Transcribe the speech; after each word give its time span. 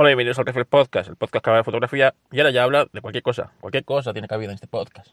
Hola, 0.00 0.10
bienvenidos 0.10 0.38
al 0.38 0.46
Reflex 0.46 0.68
Podcast, 0.68 1.08
el 1.08 1.16
podcast 1.16 1.44
que 1.44 1.50
habla 1.50 1.58
de 1.58 1.64
fotografía 1.64 2.14
y 2.30 2.38
ahora 2.38 2.52
ya 2.52 2.62
habla 2.62 2.86
de 2.92 3.00
cualquier 3.00 3.24
cosa. 3.24 3.50
Cualquier 3.60 3.84
cosa 3.84 4.12
tiene 4.12 4.28
cabida 4.28 4.50
en 4.50 4.54
este 4.54 4.68
podcast. 4.68 5.10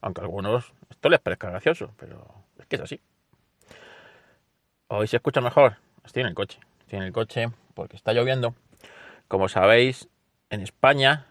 Aunque 0.00 0.22
a 0.22 0.24
algunos 0.24 0.72
esto 0.88 1.10
les 1.10 1.20
parezca 1.20 1.50
gracioso, 1.50 1.90
pero 1.98 2.24
es 2.58 2.64
que 2.64 2.76
es 2.76 2.82
así. 2.82 3.00
Hoy 4.88 5.08
se 5.08 5.16
escucha 5.16 5.42
mejor. 5.42 5.76
Estoy 6.06 6.22
en 6.22 6.28
el 6.28 6.34
coche. 6.34 6.58
Estoy 6.80 7.00
en 7.00 7.02
el 7.02 7.12
coche 7.12 7.50
porque 7.74 7.96
está 7.96 8.14
lloviendo. 8.14 8.54
Como 9.28 9.50
sabéis, 9.50 10.08
en 10.48 10.62
España 10.62 11.26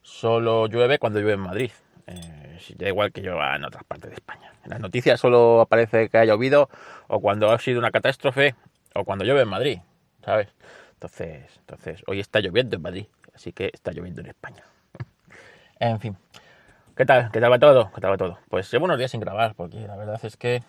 solo 0.00 0.68
llueve 0.68 0.98
cuando 0.98 1.18
llueve 1.18 1.34
en 1.34 1.40
Madrid. 1.40 1.72
Eh, 2.06 2.58
da 2.76 2.88
igual 2.88 3.12
que 3.12 3.20
llueva 3.20 3.54
en 3.54 3.66
otras 3.66 3.84
partes 3.84 4.08
de 4.08 4.14
España. 4.14 4.50
En 4.64 4.70
las 4.70 4.80
noticias 4.80 5.20
solo 5.20 5.60
aparece 5.60 6.08
que 6.08 6.16
ha 6.16 6.24
llovido 6.24 6.70
o 7.08 7.20
cuando 7.20 7.50
ha 7.50 7.58
sido 7.58 7.80
una 7.80 7.90
catástrofe 7.90 8.54
o 8.94 9.04
cuando 9.04 9.26
llueve 9.26 9.42
en 9.42 9.48
Madrid, 9.48 9.78
¿sabes? 10.24 10.48
Entonces, 10.96 11.44
entonces, 11.58 12.02
hoy 12.06 12.20
está 12.20 12.40
lloviendo 12.40 12.76
en 12.76 12.82
Madrid, 12.82 13.06
así 13.34 13.52
que 13.52 13.70
está 13.70 13.92
lloviendo 13.92 14.22
en 14.22 14.28
España. 14.28 14.64
en 15.78 16.00
fin. 16.00 16.16
¿Qué 16.96 17.04
tal? 17.04 17.30
¿Qué 17.30 17.38
tal 17.38 17.52
va 17.52 17.58
todo? 17.58 17.90
¿Qué 17.94 18.00
tal 18.00 18.12
va 18.12 18.16
todo? 18.16 18.38
Pues 18.48 18.70
llevo 18.72 18.86
unos 18.86 18.96
días 18.96 19.10
sin 19.10 19.20
grabar, 19.20 19.54
porque 19.54 19.86
la 19.86 19.96
verdad 19.96 20.18
es 20.22 20.38
que 20.38 20.62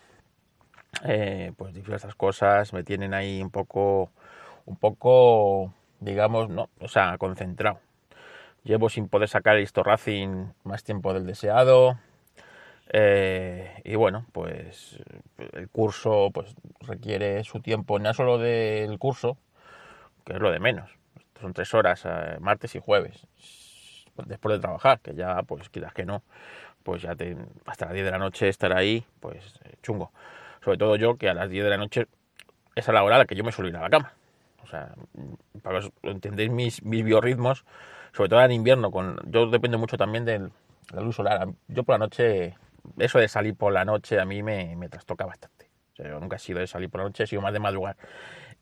eh, 1.05 1.53
pues 1.55 1.73
diversas 1.73 2.13
cosas 2.15 2.73
me 2.73 2.83
tienen 2.83 3.13
ahí 3.13 3.41
un 3.41 3.51
poco, 3.51 4.11
un 4.65 4.75
poco, 4.75 5.73
digamos, 6.01 6.49
no, 6.49 6.69
o 6.81 6.89
sea, 6.89 7.17
concentrado. 7.17 7.79
Llevo 8.65 8.89
sin 8.89 9.07
poder 9.07 9.29
sacar 9.29 9.55
el 9.55 9.63
Histo 9.63 9.81
Racing 9.81 10.47
más 10.65 10.83
tiempo 10.83 11.13
del 11.13 11.25
deseado. 11.25 11.97
Eh, 12.91 13.81
y 13.85 13.95
bueno, 13.95 14.25
pues 14.33 14.99
el 15.53 15.69
curso 15.69 16.31
pues 16.33 16.53
requiere 16.81 17.45
su 17.45 17.61
tiempo, 17.61 17.99
no 17.99 18.13
solo 18.13 18.37
del 18.37 18.99
curso, 18.99 19.37
que 20.27 20.33
es 20.33 20.39
lo 20.39 20.51
de 20.51 20.59
menos. 20.59 20.91
Son 21.39 21.53
tres 21.53 21.73
horas, 21.73 22.03
eh, 22.05 22.37
martes 22.41 22.75
y 22.75 22.79
jueves, 22.79 23.25
después 24.25 24.57
de 24.57 24.59
trabajar, 24.59 24.99
que 24.99 25.15
ya, 25.15 25.41
pues 25.43 25.69
quizás 25.69 25.93
que 25.93 26.05
no, 26.05 26.21
pues 26.83 27.03
ya 27.03 27.15
te, 27.15 27.37
hasta 27.65 27.85
las 27.85 27.93
10 27.93 28.05
de 28.05 28.11
la 28.11 28.17
noche 28.17 28.49
estar 28.49 28.73
ahí, 28.73 29.05
pues 29.21 29.61
eh, 29.63 29.75
chungo. 29.81 30.11
Sobre 30.63 30.77
todo 30.77 30.97
yo, 30.97 31.15
que 31.15 31.29
a 31.29 31.33
las 31.33 31.49
10 31.49 31.63
de 31.63 31.69
la 31.69 31.77
noche 31.77 32.07
es 32.75 32.89
a 32.89 32.91
la 32.91 33.03
hora 33.03 33.15
a 33.15 33.19
la 33.19 33.25
que 33.25 33.35
yo 33.35 33.43
me 33.45 33.53
suelo 33.53 33.69
ir 33.69 33.77
a 33.77 33.81
la 33.81 33.89
cama. 33.89 34.13
O 34.63 34.67
sea, 34.67 34.93
para 35.63 35.79
que 35.79 35.89
entendéis 36.03 36.51
mis, 36.51 36.83
mis 36.83 37.05
biorritmos, 37.05 37.63
sobre 38.11 38.29
todo 38.29 38.43
en 38.43 38.51
invierno, 38.51 38.91
con, 38.91 39.17
yo 39.31 39.49
dependo 39.49 39.77
mucho 39.77 39.95
también 39.95 40.25
de 40.25 40.49
la 40.91 41.01
luz 41.01 41.15
solar. 41.15 41.47
Yo 41.69 41.83
por 41.85 41.93
la 41.93 41.99
noche, 41.99 42.55
eso 42.97 43.19
de 43.19 43.29
salir 43.29 43.55
por 43.55 43.71
la 43.71 43.85
noche 43.85 44.19
a 44.19 44.25
mí 44.25 44.43
me, 44.43 44.75
me 44.75 44.89
trastoca 44.89 45.25
bastante. 45.25 45.69
yo 45.97 46.19
nunca 46.19 46.35
he 46.35 46.39
sido 46.39 46.59
de 46.59 46.67
salir 46.67 46.89
por 46.89 46.99
la 46.99 47.05
noche, 47.05 47.23
he 47.23 47.27
sido 47.27 47.41
más 47.41 47.53
de 47.53 47.59
madrugar. 47.59 47.95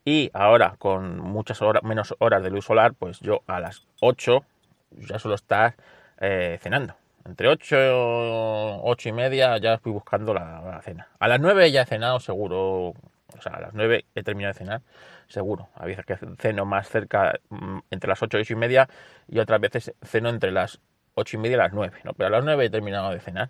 Y 0.08 0.30
ahora, 0.34 0.76
con 0.78 1.20
muchas 1.20 1.64
horas, 1.64 1.82
menos 1.82 2.16
horas 2.20 2.44
de 2.44 2.52
luz 2.52 2.66
solar, 2.66 2.94
pues 2.94 3.20
yo 3.22 3.42
a 3.48 3.60
las 3.60 3.88
8 4.02 4.46
ya 4.92 5.18
suelo 5.18 5.34
estar 5.34 5.76
eh, 6.22 6.60
cenando. 6.62 6.96
Entre 7.26 7.48
8, 7.48 8.84
8 8.84 9.10
y 9.10 9.12
media 9.12 9.58
ya 9.58 9.74
estoy 9.74 9.92
buscando 9.92 10.32
la, 10.32 10.80
cena. 10.84 11.08
A 11.18 11.28
las 11.28 11.40
9 11.40 11.72
ya 11.72 11.82
he 11.82 11.86
cenado 11.88 12.20
seguro. 12.20 12.94
O 13.36 13.42
sea, 13.42 13.54
a 13.54 13.62
las 13.62 13.74
9 13.74 14.06
he 14.14 14.22
terminado 14.22 14.54
de 14.54 14.60
cenar, 14.60 14.82
seguro. 15.28 15.70
A 15.74 15.86
veces 15.86 16.06
que 16.06 16.18
ceno 16.38 16.66
más 16.66 16.88
cerca, 16.88 17.40
mm, 17.50 17.80
entre 17.90 18.08
las 18.08 18.22
8 18.22 18.38
y 18.38 18.42
8 18.42 18.54
y 18.54 18.56
media, 18.58 18.88
y 19.28 19.40
otras 19.40 19.60
veces 19.60 19.92
ceno 20.04 20.30
entre 20.30 20.52
las 20.52 20.80
8 21.16 21.38
y 21.38 21.40
media 21.40 21.56
y 21.56 21.58
las 21.58 21.74
9. 21.74 21.98
¿no? 22.04 22.14
Pero 22.14 22.28
a 22.28 22.30
las 22.30 22.44
9 22.44 22.66
he 22.66 22.70
terminado 22.70 23.10
de 23.10 23.20
cenar. 23.20 23.50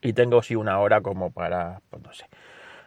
Y 0.00 0.12
tengo 0.12 0.42
sí 0.42 0.54
una 0.54 0.78
hora 0.78 1.00
como 1.00 1.32
para, 1.32 1.80
pues 1.90 2.02
no 2.04 2.12
sé. 2.12 2.26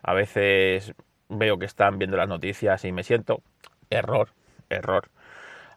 A 0.02 0.14
veces 0.14 0.96
veo 1.30 1.58
que 1.58 1.66
están 1.66 1.98
viendo 1.98 2.18
las 2.18 2.28
noticias 2.28 2.84
y 2.86 2.92
me 2.92 3.04
siento 3.04 3.42
error, 3.90 4.30
error. 4.70 5.10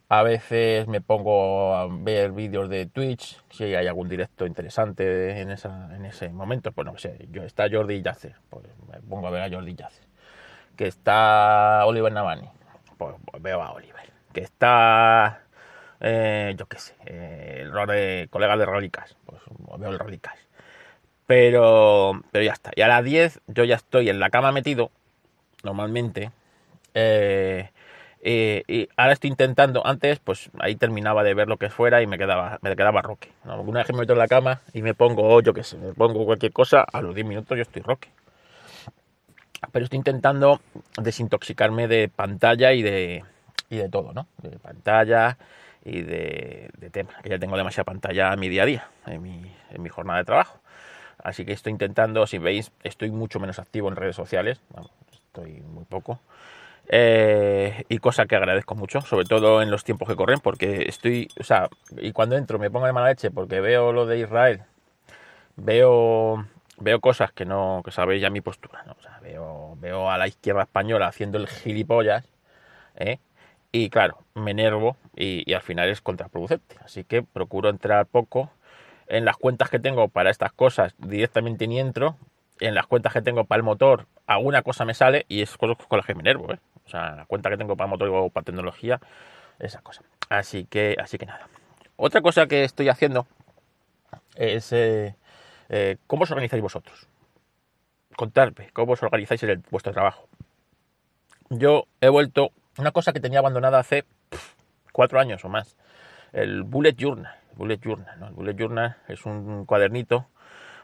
A 0.09 0.25
veces 0.25 0.89
me 0.89 1.01
pongo 1.01 1.77
a 1.77 1.87
ver 1.89 2.33
vídeos 2.33 2.69
de 2.69 2.87
Twitch, 2.87 3.41
si 3.51 3.63
hay 3.75 3.87
algún 3.87 4.09
directo 4.09 4.45
interesante 4.45 5.41
en, 5.41 5.51
esa, 5.51 5.95
en 5.95 6.05
ese 6.05 6.31
momento, 6.31 6.73
pues 6.73 6.85
no 6.85 6.99
sé, 6.99 7.29
yo, 7.31 7.45
está 7.45 7.69
Jordi 7.71 8.03
Yacer, 8.03 8.35
pues 8.49 8.67
me 8.91 9.01
pongo 9.03 9.29
a 9.29 9.31
ver 9.31 9.43
a 9.43 9.51
Jordi 9.51 9.75
Yacer. 9.77 10.05
Que 10.77 10.89
está 10.89 11.85
Oliver 11.87 12.13
Navani, 12.13 12.49
pues, 12.99 13.15
veo 13.41 13.63
a 13.63 13.71
Oliver. 13.73 14.11
Que 14.33 14.41
está, 14.41 15.43
eh, 16.01 16.55
yo 16.57 16.67
qué 16.67 16.79
sé, 16.79 16.97
eh, 17.07 17.63
el 17.63 18.29
colega 18.31 18.57
de 18.57 18.67
Rolicas, 18.67 19.17
pues 19.27 19.41
veo 19.79 19.91
el 19.91 19.99
Rolicas. 19.99 20.35
Pero, 21.27 22.21
pero 22.33 22.45
ya 22.45 22.53
está. 22.53 22.73
Y 22.75 22.83
a 22.83 22.89
las 22.89 23.05
10 23.05 23.43
yo 23.47 23.63
ya 23.63 23.77
estoy 23.77 24.09
en 24.09 24.19
la 24.19 24.31
cama 24.31 24.51
metido 24.51 24.91
normalmente. 25.63 26.31
Eh, 26.95 27.71
eh, 28.23 28.65
y 28.69 28.89
ahora 28.97 29.15
estoy 29.15 29.31
intentando, 29.31 29.87
antes 29.87 30.19
pues 30.19 30.51
ahí 30.59 30.77
terminaba 30.77 31.23
de 31.23 31.33
ver 31.33 31.49
lo 31.49 31.57
que 31.57 31.71
fuera 31.71 32.03
y 32.03 32.07
me 32.07 32.19
quedaba, 32.19 32.59
me 32.63 32.77
quedaba 32.77 33.01
roque. 33.01 33.33
Alguna 33.45 33.81
vez 33.81 33.87
que 33.87 33.93
me 33.95 34.01
meto 34.01 34.13
en 34.13 34.19
la 34.19 34.29
cama 34.29 34.61
y 34.75 34.83
me 34.83 34.95
pongo, 34.95 35.41
yo 35.41 35.55
qué 35.55 35.65
sé, 35.65 35.79
me 35.79 35.95
pongo 35.95 36.25
cualquier 36.27 36.53
cosa, 36.53 36.83
a 36.83 37.01
los 37.01 37.15
10 37.15 37.27
minutos 37.27 37.57
yo 37.57 37.63
estoy 37.63 37.83
roque. 37.83 38.09
Pero 39.73 39.85
estoy 39.85 39.99
intentando 39.99 40.61
desintoxicarme 41.01 41.87
de 41.89 42.09
pantalla 42.09 42.73
y 42.73 42.83
de, 42.83 43.25
y 43.69 43.77
de 43.77 43.89
todo, 43.89 44.13
¿no? 44.13 44.27
De 44.43 44.59
pantalla 44.59 45.39
y 45.85 46.03
de, 46.03 46.71
de 46.77 46.91
tema, 46.91 47.11
que 47.23 47.31
ya 47.31 47.39
tengo 47.39 47.57
demasiada 47.57 47.85
pantalla 47.85 48.33
en 48.33 48.41
mi 48.41 48.49
día 48.49 48.65
a 48.65 48.67
día, 48.67 48.89
en 49.07 49.23
mi, 49.23 49.53
en 49.71 49.83
mi 49.83 49.89
jornada 49.89 50.19
de 50.19 50.25
trabajo. 50.25 50.61
Así 51.23 51.45
que 51.45 51.53
estoy 51.53 51.73
intentando, 51.73 52.27
si 52.27 52.39
veis, 52.39 52.73
estoy 52.83 53.11
mucho 53.11 53.41
menos 53.41 53.59
activo 53.59 53.89
en 53.89 53.97
redes 53.97 54.17
sociales 54.17 54.61
estoy 55.31 55.61
muy 55.63 55.85
poco. 55.85 56.21
Eh, 56.89 57.85
y 57.89 57.99
cosa 57.99 58.27
que 58.27 58.35
agradezco 58.35 58.75
mucho, 58.75 59.01
sobre 59.01 59.25
todo 59.25 59.63
en 59.63 59.71
los 59.71 59.85
tiempos 59.85 60.09
que 60.09 60.17
corren, 60.17 60.41
porque 60.41 60.87
estoy, 60.89 61.29
o 61.39 61.45
sea, 61.45 61.69
y 61.99 62.13
cuando 62.13 62.37
entro 62.37 62.59
me 62.59 62.71
pongo 62.71 62.87
de 62.87 62.93
mala 62.93 63.11
leche 63.11 63.31
porque 63.31 63.61
veo 63.61 63.93
lo 63.93 64.07
de 64.07 64.19
Israel, 64.19 64.63
veo, 65.57 66.47
veo 66.79 67.01
cosas 67.01 67.33
que 67.33 67.45
no, 67.45 67.83
que 67.85 67.93
sabéis 67.93 68.23
ya 68.23 68.31
mi 68.31 68.41
postura, 68.41 68.83
¿no? 68.87 68.97
veo, 69.23 69.77
veo 69.79 70.11
a 70.11 70.19
la 70.19 70.27
izquierda 70.27 70.63
española 70.63 71.07
haciendo 71.07 71.39
el 71.39 71.47
gilipollas, 71.47 72.25
¿eh? 72.97 73.19
y 73.71 73.89
claro, 73.91 74.19
me 74.35 74.51
enervo 74.51 74.97
y 75.15 75.53
al 75.53 75.63
final 75.63 75.89
es 75.91 76.01
contraproducente, 76.01 76.77
así 76.85 77.05
que 77.05 77.23
procuro 77.23 77.69
entrar 77.69 78.07
poco 78.07 78.51
en 79.07 79.25
las 79.25 79.37
cuentas 79.37 79.71
que 79.71 79.79
tengo 79.79 80.09
para 80.09 80.31
estas 80.31 80.53
cosas 80.53 80.95
directamente 80.99 81.69
ni 81.69 81.79
entro, 81.79 82.17
en 82.59 82.75
las 82.75 82.87
cuentas 82.87 83.13
que 83.13 83.23
tengo 83.23 83.45
para 83.45 83.59
el 83.59 83.65
motor, 83.65 84.07
alguna 84.31 84.63
cosa 84.63 84.85
me 84.85 84.95
sale 84.95 85.27
y 85.29 85.43
es 85.43 85.57
con 85.57 85.77
las 85.91 86.07
que 86.07 86.15
me 86.15 86.21
enervo, 86.21 86.53
¿eh? 86.53 86.59
O 86.87 86.89
sea, 86.89 87.17
la 87.17 87.25
cuenta 87.27 87.51
que 87.51 87.57
tengo 87.57 87.77
para 87.77 87.89
motor 87.89 88.09
o 88.13 88.31
para 88.31 88.45
tecnología, 88.45 89.01
esa 89.59 89.83
cosa. 89.83 90.03
Así 90.29 90.65
que, 90.65 90.97
así 91.01 91.19
que 91.19 91.27
nada. 91.27 91.49
Otra 91.97 92.21
cosa 92.21 92.47
que 92.47 92.63
estoy 92.63 92.89
haciendo 92.89 93.27
es 94.37 94.73
eh, 94.73 95.17
eh, 95.69 95.97
cómo 96.07 96.23
os 96.23 96.31
organizáis 96.31 96.63
vosotros. 96.63 97.09
Contadme 98.17 98.71
cómo 98.73 98.93
os 98.93 99.03
organizáis 99.03 99.43
en 99.43 99.65
vuestro 99.71 99.93
trabajo. 99.93 100.29
Yo 101.49 101.87
he 102.01 102.09
vuelto 102.09 102.51
una 102.79 102.93
cosa 102.93 103.13
que 103.13 103.21
tenía 103.21 103.41
abandonada 103.41 103.81
hace 103.81 104.05
cuatro 104.93 105.19
años 105.19 105.45
o 105.45 105.49
más. 105.49 105.77
El 106.33 106.63
Bullet 106.63 106.95
Journal. 106.97 107.35
Bullet 107.57 107.81
Journal, 107.83 108.21
¿no? 108.21 108.29
El 108.29 108.35
Bullet 108.35 108.55
Journal 108.55 108.97
es 109.09 109.27
un 109.27 109.67
cuadernito 109.67 110.27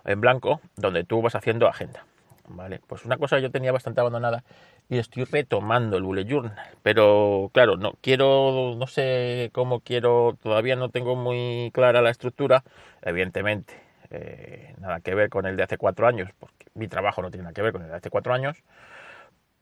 en 0.04 0.20
blanco 0.20 0.60
donde 0.74 1.04
tú 1.04 1.22
vas 1.22 1.36
haciendo 1.36 1.68
agenda. 1.68 2.04
¿Vale? 2.48 2.80
Pues 2.86 3.04
una 3.04 3.16
cosa 3.16 3.36
que 3.36 3.42
yo 3.42 3.50
tenía 3.50 3.72
bastante 3.72 4.00
abandonada 4.00 4.44
y 4.88 4.98
estoy 4.98 5.24
retomando 5.24 5.96
el 5.96 6.04
bullet 6.04 6.26
journal, 6.26 6.56
pero 6.82 7.50
claro, 7.52 7.76
no 7.76 7.94
quiero, 8.00 8.74
no 8.76 8.86
sé 8.86 9.50
cómo 9.52 9.80
quiero, 9.80 10.36
todavía 10.42 10.76
no 10.76 10.90
tengo 10.90 11.16
muy 11.16 11.70
clara 11.74 12.02
la 12.02 12.10
estructura, 12.10 12.62
evidentemente, 13.02 13.74
eh, 14.10 14.74
nada 14.78 15.00
que 15.00 15.14
ver 15.14 15.28
con 15.28 15.46
el 15.46 15.56
de 15.56 15.64
hace 15.64 15.76
cuatro 15.76 16.06
años, 16.06 16.30
porque 16.38 16.66
mi 16.74 16.86
trabajo 16.86 17.20
no 17.20 17.30
tiene 17.30 17.42
nada 17.44 17.54
que 17.54 17.62
ver 17.62 17.72
con 17.72 17.82
el 17.82 17.88
de 17.88 17.96
hace 17.96 18.10
cuatro 18.10 18.32
años, 18.32 18.62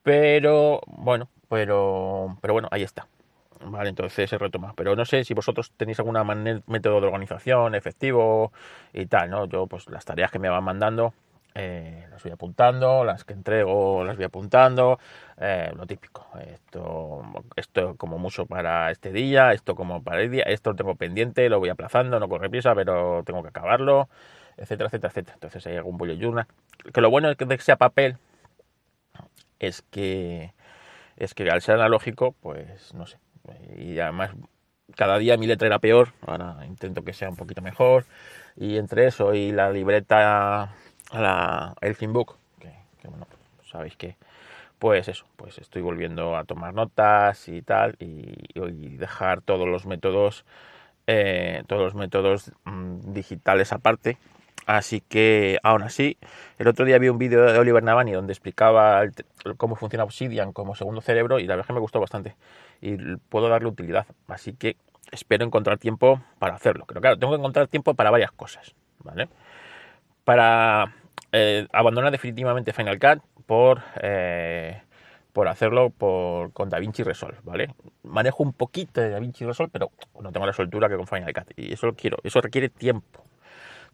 pero 0.03 0.81
bueno, 0.87 1.31
pero, 1.49 2.37
pero 2.43 2.53
bueno, 2.53 2.69
ahí 2.71 2.83
está. 2.83 3.09
Vale, 3.67 3.89
entonces 3.89 4.29
se 4.29 4.37
retoma. 4.39 4.75
Pero 4.77 4.95
no 4.95 5.05
sé 5.07 5.25
si 5.25 5.33
vosotros 5.33 5.73
tenéis 5.77 5.99
algún 5.99 6.19
método 6.67 7.01
de 7.01 7.07
organización 7.07 7.75
efectivo 7.75 8.53
y 8.93 9.07
tal, 9.07 9.31
¿no? 9.31 9.47
Yo, 9.47 9.67
pues 9.67 9.89
las 9.89 10.05
tareas 10.05 10.31
que 10.31 10.39
me 10.39 10.51
van 10.51 10.65
mandando, 10.65 11.15
eh, 11.55 12.07
las 12.11 12.23
voy 12.23 12.33
apuntando, 12.33 13.05
las 13.05 13.25
que 13.25 13.33
entrego 13.33 14.05
las 14.05 14.17
voy 14.17 14.25
apuntando, 14.25 14.99
eh, 15.39 15.73
lo 15.77 15.87
típico. 15.87 16.27
Esto, 16.53 17.23
esto 17.57 17.97
como 17.97 18.19
mucho 18.19 18.47
para 18.47 18.91
este 18.91 19.13
día, 19.13 19.53
esto 19.53 19.75
como 19.75 20.03
para 20.03 20.23
el 20.23 20.31
día, 20.31 20.45
esto 20.45 20.71
lo 20.71 20.77
tengo 20.77 20.95
pendiente, 20.97 21.49
lo 21.49 21.61
voy 21.61 21.69
aplazando, 21.69 22.19
no 22.19 22.29
corre 22.29 22.51
prisa, 22.51 22.75
pero 22.75 23.23
tengo 23.25 23.43
que 23.43 23.49
acabarlo, 23.49 24.09
etcétera, 24.57 24.89
etcétera, 24.89 25.11
etcétera. 25.11 25.35
Entonces 25.35 25.67
hay 25.67 25.77
algún 25.77 25.97
bullet 25.97 26.19
journal. 26.19 26.47
Que 26.93 27.01
lo 27.01 27.11
bueno 27.11 27.29
de 27.29 27.37
que 27.37 27.59
sea 27.59 27.77
papel 27.77 28.17
es 29.59 29.83
que 29.91 30.53
es 31.17 31.35
que 31.35 31.49
al 31.51 31.63
ser 31.63 31.77
analógico, 31.77 32.33
pues 32.41 32.93
no 32.95 33.07
sé, 33.07 33.19
y 33.77 33.99
además 34.01 34.31
cada 34.97 35.19
día 35.19 35.37
mi 35.37 35.47
letra 35.47 35.67
era 35.67 35.79
peor, 35.79 36.13
ahora 36.27 36.67
intento 36.67 37.05
que 37.05 37.13
sea 37.13 37.29
un 37.29 37.37
poquito 37.37 37.63
mejor, 37.63 38.05
y 38.57 38.79
entre 38.79 39.07
eso 39.07 39.35
y 39.35 39.53
la 39.53 39.71
libreta, 39.71 40.75
la 41.13 41.75
Elfin 41.81 42.13
Book, 42.13 42.37
que, 42.61 43.09
bueno, 43.09 43.27
sabéis 43.65 43.97
que 43.97 44.17
pues 44.79 45.09
eso, 45.09 45.25
pues 45.37 45.59
estoy 45.59 45.81
volviendo 45.81 46.37
a 46.37 46.45
tomar 46.45 46.75
notas 46.75 47.49
y 47.49 47.63
tal, 47.63 47.97
y, 47.99 48.35
y 48.55 48.97
dejar 48.97 49.41
todos 49.41 49.67
los 49.67 49.87
métodos, 49.87 50.45
eh, 51.07 51.63
todos 51.67 51.83
los 51.83 51.95
métodos 51.95 52.53
mm, 52.65 53.13
digitales 53.13 53.73
aparte. 53.73 54.19
Así 54.67 55.01
que, 55.01 55.59
aún 55.63 55.83
así, 55.83 56.17
el 56.59 56.69
otro 56.69 56.85
día 56.85 56.99
vi 56.99 57.09
un 57.09 57.19
vídeo 57.19 57.45
de 57.45 57.59
Oliver 57.59 57.83
Navani 57.83 58.13
donde 58.13 58.33
explicaba 58.33 59.03
cómo 59.57 59.77
funciona 59.77 60.05
Obsidian 60.05 60.53
como 60.53 60.75
segundo 60.75 61.01
cerebro 61.03 61.39
y 61.39 61.47
la 61.47 61.57
verdad 61.57 61.67
que 61.67 61.73
me 61.75 61.81
gustó 61.81 62.01
bastante 62.01 62.37
y 62.81 62.97
puedo 63.29 63.49
darle 63.49 63.69
utilidad. 63.69 64.07
Así 64.27 64.55
que 64.55 64.77
espero 65.13 65.45
encontrar 65.45 65.79
tiempo 65.79 66.23
para 66.39 66.55
hacerlo. 66.55 66.85
Pero 66.87 67.01
claro, 67.01 67.19
tengo 67.19 67.33
que 67.35 67.39
encontrar 67.39 67.69
tiempo 67.69 67.95
para 67.95 68.11
varias 68.11 68.33
cosas, 68.33 68.75
¿vale? 69.01 69.29
Para 70.25 70.95
eh, 71.33 71.67
abandonar 71.73 72.11
definitivamente 72.11 72.73
Final 72.73 72.99
Cut 72.99 73.23
por, 73.47 73.83
eh, 74.01 74.83
por 75.33 75.49
hacerlo 75.49 75.91
por, 75.91 76.53
con 76.53 76.71
DaVinci 76.71 77.03
Resolve, 77.03 77.39
¿vale? 77.43 77.75
Manejo 78.03 78.43
un 78.43 78.53
poquito 78.53 79.01
de 79.01 79.11
DaVinci 79.11 79.45
Resolve, 79.45 79.71
pero 79.73 79.91
no 80.21 80.33
tengo 80.33 80.47
la 80.47 80.53
soltura 80.53 80.89
que 80.89 80.97
con 80.97 81.07
Final 81.07 81.33
Cut. 81.33 81.53
Y 81.57 81.73
eso 81.73 81.87
lo 81.87 81.95
quiero, 81.95 82.19
eso 82.23 82.41
requiere 82.41 82.69
tiempo. 82.69 83.25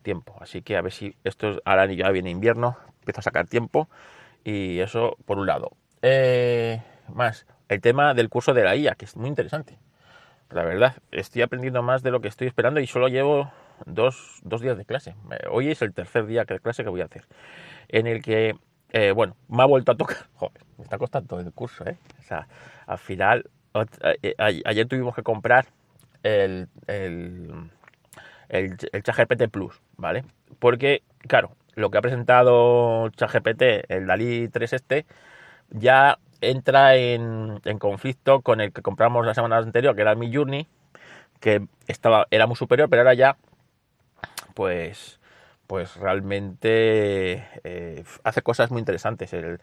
Tiempo. 0.03 0.37
Así 0.41 0.62
que 0.62 0.77
a 0.77 0.82
ver 0.82 0.93
si 0.93 1.17
esto 1.25 1.61
ahora 1.65 1.87
ya 1.87 2.11
viene 2.11 2.31
invierno, 2.31 2.77
empiezo 3.00 3.21
a 3.21 3.23
sacar 3.23 3.47
tiempo. 3.47 3.88
Y 4.44 4.79
eso 4.81 5.17
por 5.27 5.38
un 5.38 5.47
lado. 5.47 5.73
Eh, 6.03 6.81
más, 7.15 7.47
el 7.69 7.81
tema 7.81 8.15
del 8.15 8.29
curso 8.29 8.55
de 8.55 8.65
la 8.65 8.77
IA, 8.77 8.94
que 8.94 9.05
es 9.05 9.17
muy 9.17 9.29
interesante. 9.29 9.79
La 10.50 10.65
verdad, 10.65 10.97
estoy 11.12 11.43
aprendiendo 11.43 11.82
más 11.82 12.03
de 12.03 12.11
lo 12.11 12.21
que 12.21 12.29
estoy 12.29 12.49
esperando 12.49 12.81
y 12.81 12.87
solo 12.87 13.09
llevo 13.09 13.53
dos, 13.87 14.41
dos 14.43 14.61
días 14.61 14.77
de 14.77 14.85
clase. 14.85 15.15
Hoy 15.50 15.71
es 15.71 15.82
el 15.82 15.93
tercer 15.93 16.27
día 16.27 16.44
de 16.44 16.61
clase 16.61 16.85
que 16.85 16.91
voy 16.91 17.00
a 17.00 17.05
hacer. 17.05 17.27
En 17.88 18.06
el 18.06 18.23
que 18.23 18.56
eh, 18.93 19.12
bueno, 19.12 19.37
me 19.49 19.62
ha 19.62 19.67
vuelto 19.67 19.93
a 19.93 19.97
tocar. 19.97 20.17
Joder, 20.35 20.62
me 20.79 20.85
está 20.85 20.99
costando 20.99 21.38
el 21.38 21.53
curso, 21.53 21.85
¿eh? 21.87 21.97
O 22.19 22.23
sea, 22.23 22.49
al 22.87 22.99
final, 22.99 23.50
eh, 24.23 24.35
ayer 24.65 24.87
tuvimos 24.87 25.15
que 25.15 25.23
comprar 25.23 25.67
el, 26.23 26.69
el, 26.87 27.71
el, 28.49 28.77
ChatGPT 29.03 29.49
Plus, 29.50 29.81
¿vale? 29.97 30.25
Porque, 30.59 31.03
claro, 31.29 31.53
lo 31.75 31.91
que 31.91 31.99
ha 31.99 32.03
presentado 32.03 33.09
ChatGPT, 33.11 33.62
el 33.88 34.06
Dalí 34.06 34.49
3 34.49 34.73
este, 34.73 35.06
ya 35.71 36.19
entra 36.41 36.97
en, 36.97 37.61
en, 37.65 37.79
conflicto 37.79 38.41
con 38.41 38.61
el 38.61 38.73
que 38.73 38.82
compramos 38.82 39.25
la 39.27 39.35
semana 39.35 39.59
anterior, 39.59 39.94
que 39.94 40.03
era 40.03 40.12
el 40.12 40.19
Mi 40.19 40.35
Journey, 40.35 40.67
que 41.41 41.67
estaba, 41.87 42.27
era 42.31 42.47
muy 42.47 42.56
superior, 42.56 42.88
pero 42.91 43.03
ahora 43.03 43.15
ya, 43.15 43.37
pues 44.55 45.20
pues 45.67 45.94
realmente 45.94 47.47
eh, 47.62 48.02
hace 48.25 48.43
cosas 48.43 48.73
muy 48.73 48.81
interesantes. 48.81 49.32
El, 49.32 49.61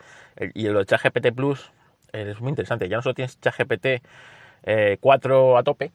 y 0.53 0.67
el 0.67 0.85
ChatGPT 0.85 1.33
Plus 1.35 1.69
es 2.13 2.39
muy 2.39 2.49
interesante. 2.49 2.87
Ya 2.87 2.95
no 2.95 3.01
solo 3.01 3.13
tienes 3.13 3.41
ChatGPT 3.41 4.01
4 5.01 5.55
eh, 5.55 5.59
a 5.59 5.63
tope, 5.63 5.91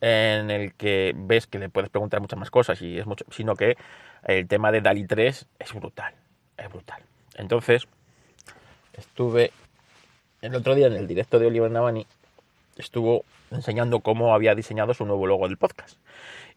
en 0.00 0.50
el 0.50 0.74
que 0.74 1.12
ves 1.16 1.46
que 1.46 1.60
le 1.60 1.68
puedes 1.68 1.88
preguntar 1.88 2.20
muchas 2.20 2.38
más 2.38 2.50
cosas, 2.50 2.82
y 2.82 2.98
es 2.98 3.06
mucho, 3.06 3.24
sino 3.30 3.54
que 3.54 3.76
el 4.24 4.48
tema 4.48 4.72
de 4.72 4.80
DALI 4.80 5.06
3 5.06 5.46
es 5.60 5.72
brutal. 5.72 6.14
Es 6.56 6.68
brutal. 6.68 7.02
Entonces, 7.36 7.86
estuve 8.92 9.52
el 10.42 10.54
otro 10.56 10.74
día 10.74 10.88
en 10.88 10.94
el 10.94 11.06
directo 11.06 11.38
de 11.38 11.46
Oliver 11.46 11.70
Navani, 11.70 12.06
estuvo 12.76 13.24
enseñando 13.54 14.00
cómo 14.00 14.34
había 14.34 14.54
diseñado 14.54 14.94
su 14.94 15.04
nuevo 15.04 15.26
logo 15.26 15.48
del 15.48 15.56
podcast. 15.56 15.98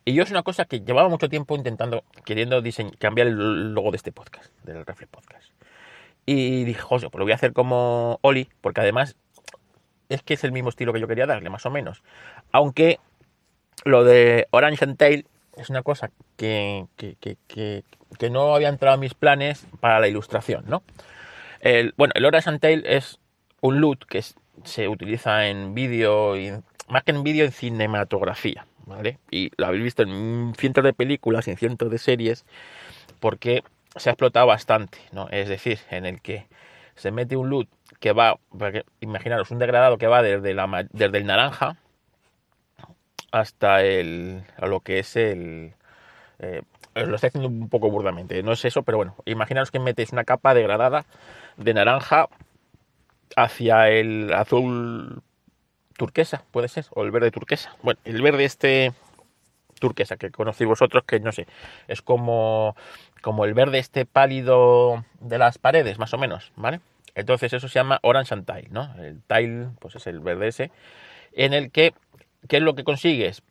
Y 0.05 0.13
yo 0.13 0.23
es 0.23 0.31
una 0.31 0.43
cosa 0.43 0.65
que 0.65 0.81
llevaba 0.81 1.09
mucho 1.09 1.27
tiempo 1.29 1.55
intentando, 1.55 2.03
queriendo 2.23 2.63
cambiar 2.97 3.27
el 3.27 3.73
logo 3.73 3.91
de 3.91 3.97
este 3.97 4.11
podcast, 4.11 4.53
del 4.63 4.85
Reflex 4.85 5.11
Podcast. 5.11 5.51
Y 6.25 6.63
dije, 6.63 6.79
José, 6.79 7.09
pues 7.09 7.19
lo 7.19 7.25
voy 7.25 7.31
a 7.31 7.35
hacer 7.35 7.53
como 7.53 8.19
Oli, 8.21 8.49
porque 8.61 8.81
además 8.81 9.15
es 10.09 10.23
que 10.23 10.33
es 10.33 10.43
el 10.43 10.51
mismo 10.51 10.69
estilo 10.69 10.93
que 10.93 10.99
yo 10.99 11.07
quería 11.07 11.25
darle, 11.25 11.49
más 11.49 11.65
o 11.65 11.71
menos. 11.71 12.03
Aunque 12.51 12.99
lo 13.83 14.03
de 14.03 14.47
Orange 14.51 14.85
and 14.85 14.97
Tail 14.97 15.25
es 15.57 15.69
una 15.69 15.83
cosa 15.83 16.11
que, 16.37 16.85
que, 16.95 18.29
no 18.29 18.55
había 18.55 18.69
entrado 18.69 18.95
a 18.95 18.99
mis 18.99 19.13
planes 19.13 19.65
para 19.79 19.99
la 19.99 20.07
ilustración, 20.07 20.65
¿no? 20.67 20.83
El, 21.59 21.93
bueno, 21.97 22.13
el 22.15 22.25
Orange 22.25 22.49
and 22.49 22.59
Tail 22.59 22.83
es 22.85 23.19
un 23.61 23.81
LUT 23.81 24.05
que 24.05 24.23
se 24.63 24.87
utiliza 24.87 25.47
en 25.47 25.73
vídeo, 25.73 26.37
y 26.37 26.53
más 26.87 27.03
que 27.03 27.11
en 27.11 27.23
vídeo, 27.23 27.45
en 27.45 27.51
cinematografía. 27.51 28.65
Y 29.31 29.51
lo 29.57 29.67
habéis 29.67 29.83
visto 29.83 30.03
en 30.03 30.53
cientos 30.57 30.83
de 30.83 30.93
películas 30.93 31.47
y 31.47 31.51
en 31.51 31.57
cientos 31.57 31.91
de 31.91 31.97
series 31.97 32.45
porque 33.19 33.63
se 33.95 34.09
ha 34.09 34.13
explotado 34.13 34.47
bastante, 34.47 34.99
¿no? 35.11 35.27
Es 35.29 35.49
decir, 35.49 35.79
en 35.89 36.05
el 36.05 36.21
que 36.21 36.47
se 36.95 37.11
mete 37.11 37.35
un 37.35 37.49
loot 37.49 37.67
que 37.99 38.13
va, 38.13 38.39
imaginaros, 38.99 39.51
un 39.51 39.59
degradado 39.59 39.97
que 39.97 40.07
va 40.07 40.21
desde, 40.21 40.51
el 40.51 41.25
naranja 41.25 41.77
hasta 43.31 43.83
el, 43.83 44.43
a 44.57 44.67
lo 44.67 44.79
que 44.81 44.99
es 44.99 45.15
el... 45.15 45.73
Eh, 46.39 46.61
lo 46.95 47.15
estoy 47.15 47.27
haciendo 47.27 47.49
un 47.49 47.69
poco 47.69 47.91
burdamente, 47.91 48.41
no 48.41 48.53
es 48.53 48.65
eso, 48.65 48.81
pero 48.83 48.97
bueno, 48.97 49.15
imaginaros 49.25 49.69
que 49.69 49.79
metéis 49.79 50.11
una 50.13 50.23
capa 50.23 50.53
degradada 50.53 51.05
de 51.57 51.73
naranja 51.73 52.27
hacia 53.35 53.89
el 53.89 54.33
azul 54.33 55.21
turquesa, 55.97 56.43
puede 56.51 56.67
ser, 56.67 56.85
o 56.91 57.03
el 57.03 57.11
verde 57.11 57.31
turquesa. 57.31 57.75
Bueno, 57.81 57.99
el 58.05 58.21
verde 58.21 58.45
este 58.45 58.93
turquesa 59.79 60.17
que 60.17 60.31
conocéis 60.31 60.67
vosotros, 60.67 61.03
que 61.05 61.19
no 61.19 61.31
sé, 61.31 61.47
es 61.87 62.01
como, 62.01 62.75
como 63.21 63.45
el 63.45 63.53
verde 63.53 63.79
este 63.79 64.05
pálido 64.05 65.05
de 65.19 65.37
las 65.37 65.57
paredes, 65.57 65.99
más 65.99 66.13
o 66.13 66.17
menos, 66.17 66.51
¿vale? 66.55 66.79
Entonces 67.15 67.53
eso 67.53 67.67
se 67.67 67.75
llama 67.75 67.99
orange 68.03 68.33
and 68.33 68.45
tile, 68.45 68.69
¿no? 68.69 68.93
El 68.99 69.21
tile, 69.23 69.69
pues 69.79 69.95
es 69.95 70.07
el 70.07 70.19
verde 70.19 70.47
ese, 70.47 70.71
en 71.33 71.53
el 71.53 71.71
que, 71.71 71.93
¿qué 72.47 72.57
es 72.57 72.63
lo 72.63 72.75
que 72.75 72.83
consigues? 72.83 73.41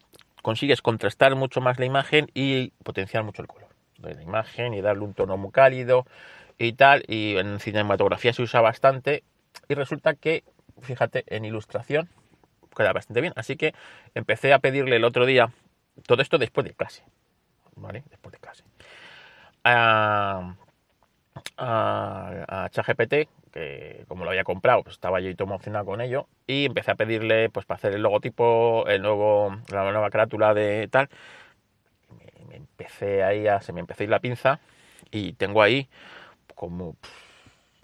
Consigues 0.43 0.83
contrastar 0.83 1.35
mucho 1.35 1.61
más 1.61 1.79
la 1.79 1.85
imagen 1.85 2.29
y 2.35 2.71
potenciar 2.85 3.25
mucho 3.25 3.43
el 3.43 3.49
color 3.49 3.69
de 3.99 4.15
la 4.15 4.23
imagen 4.23 4.75
y 4.75 4.81
darle 4.81 5.05
un 5.05 5.15
tono 5.15 5.37
muy 5.37 5.51
cálido 5.51 6.07
y 6.59 6.73
tal, 6.73 7.05
y 7.09 7.37
en 7.37 7.61
cinematografía 7.61 8.33
se 8.33 8.43
usa 8.43 8.61
bastante, 8.61 9.23
y 9.69 9.75
resulta 9.75 10.15
que, 10.15 10.45
fíjate, 10.81 11.25
en 11.27 11.45
ilustración, 11.45 12.09
queda 12.77 12.93
bastante 12.93 13.21
bien. 13.21 13.33
Así 13.37 13.57
que 13.57 13.75
empecé 14.15 14.53
a 14.53 14.59
pedirle 14.59 14.97
el 14.97 15.05
otro 15.05 15.27
día, 15.27 15.51
todo 16.07 16.23
esto 16.23 16.39
después 16.39 16.65
de 16.67 16.75
clase, 16.75 17.03
¿vale? 17.75 18.05
Después 18.11 18.33
de 18.33 18.39
clase. 18.39 18.65
A, 19.65 20.55
a, 21.57 22.69
ChatGPT, 22.71 23.29
que 23.53 24.05
como 24.09 24.25
lo 24.25 24.31
había 24.31 24.45
comprado, 24.45 24.83
pues 24.83 24.95
estaba 24.95 25.21
yo 25.21 25.31
y 25.31 25.35
todo 25.35 25.49
emocionado 25.49 25.87
con 25.87 26.01
ello, 26.01 26.29
y 26.47 26.67
empecé 26.67 26.93
a 26.93 26.95
pedirle, 26.95 27.49
pues 27.51 27.67
para 27.67 27.79
hacer 27.79 27.95
el 27.95 28.03
logotipo, 28.03 28.87
el 28.87 29.03
nuevo, 29.03 29.57
la 29.73 29.91
nueva 29.91 30.11
carátula 30.11 30.55
de 30.55 30.89
tal, 30.89 31.09
me, 32.49 32.57
empecé 32.57 33.25
ahí 33.25 33.49
a, 33.49 33.61
se 33.61 33.73
me 33.73 33.81
empecé 33.81 34.05
a 34.05 34.09
la 34.09 34.21
pinza, 34.21 34.61
y 35.11 35.33
tengo 35.35 35.63
ahí 35.63 35.89
como 36.55 36.97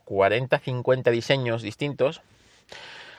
40, 0.04 0.58
50 0.58 1.10
diseños 1.10 1.62
distintos, 1.62 2.22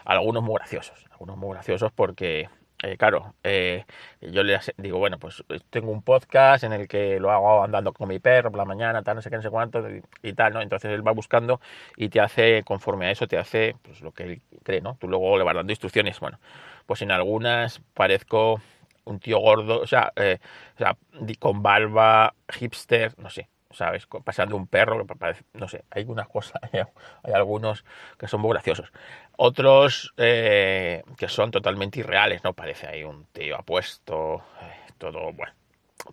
algunos 0.06 0.44
muy 0.44 0.56
graciosos, 0.56 1.06
algunos 1.12 1.38
muy 1.38 1.54
graciosos 1.54 1.92
porque, 1.92 2.50
eh, 2.84 2.98
claro, 2.98 3.36
eh, 3.44 3.86
yo 4.22 4.44
le 4.44 4.60
digo, 4.78 5.00
bueno, 5.00 5.18
pues 5.20 5.44
tengo 5.70 5.92
un 5.92 6.02
podcast 6.02 6.64
en 6.64 6.74
el 6.74 6.88
que 6.88 7.20
lo 7.20 7.32
hago 7.32 7.64
andando 7.64 7.94
con 7.94 8.10
mi 8.10 8.20
perro 8.20 8.52
por 8.52 8.58
la 8.58 8.66
mañana, 8.66 9.04
tal, 9.04 9.16
no 9.16 9.22
sé 9.22 9.30
qué, 9.30 9.38
no 9.38 9.42
sé 9.42 9.50
cuánto, 9.50 9.84
y, 10.22 10.34
tal, 10.34 10.54
¿no? 10.54 10.62
Entonces 10.62 10.92
él 10.92 11.06
va 11.06 11.12
buscando 11.12 11.60
y 11.98 12.10
te 12.10 12.20
hace, 12.20 12.64
conforme 12.64 13.08
a 13.08 13.12
eso, 13.12 13.28
te 13.28 13.38
hace 13.38 13.76
pues, 13.82 14.02
lo 14.02 14.12
que 14.12 14.24
él 14.24 14.42
cree, 14.64 14.82
¿no? 14.82 14.98
Tú 15.00 15.08
luego 15.08 15.38
le 15.38 15.44
vas 15.44 15.56
dando 15.56 15.72
instrucciones, 15.72 16.20
bueno, 16.20 16.40
pues 16.86 17.02
en 17.02 17.12
algunas 17.12 17.80
parezco 17.94 18.62
un 19.06 19.20
tío 19.20 19.40
gordo, 19.40 19.82
o 19.82 19.88
sea, 19.88 20.12
eh, 20.16 20.40
o 20.76 20.78
sea 20.78 20.98
con 21.40 21.62
barba, 21.62 22.36
hipster, 22.50 23.18
no 23.20 23.30
sé, 23.30 23.50
¿sabes? 23.74 24.08
Pasando 24.24 24.56
un 24.56 24.68
perro, 24.68 25.06
que 25.06 25.36
no 25.54 25.68
sé, 25.68 25.84
hay 25.92 26.06
unas 26.08 26.28
cosas, 26.28 26.62
hay 26.72 27.34
algunos 27.34 27.84
que 28.18 28.28
son 28.28 28.42
muy 28.42 28.52
graciosos. 28.52 28.92
Otros 29.38 30.14
eh, 30.18 31.04
que 31.18 31.28
son 31.28 31.52
totalmente 31.52 32.00
irreales, 32.00 32.44
¿no? 32.44 32.54
Parece 32.54 32.88
ahí 32.88 33.04
un 33.04 33.26
tío 33.28 33.58
apuesto, 33.58 34.44
eh, 34.62 34.94
todo, 34.98 35.34
bueno, 35.34 35.54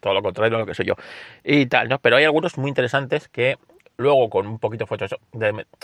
todo 0.01 0.15
lo 0.15 0.23
contrario 0.23 0.57
de 0.57 0.63
lo 0.63 0.67
que 0.67 0.75
soy 0.75 0.87
yo. 0.87 0.95
Y 1.45 1.67
tal, 1.67 1.89
¿no? 1.89 1.99
Pero 1.99 2.17
hay 2.17 2.25
algunos 2.25 2.57
muy 2.59 2.69
interesantes 2.69 3.29
que 3.29 3.59
luego 3.97 4.31
con 4.31 4.47
un 4.47 4.59
poquito 4.59 4.85
de 4.85 4.89
Photoshop, 4.89 5.21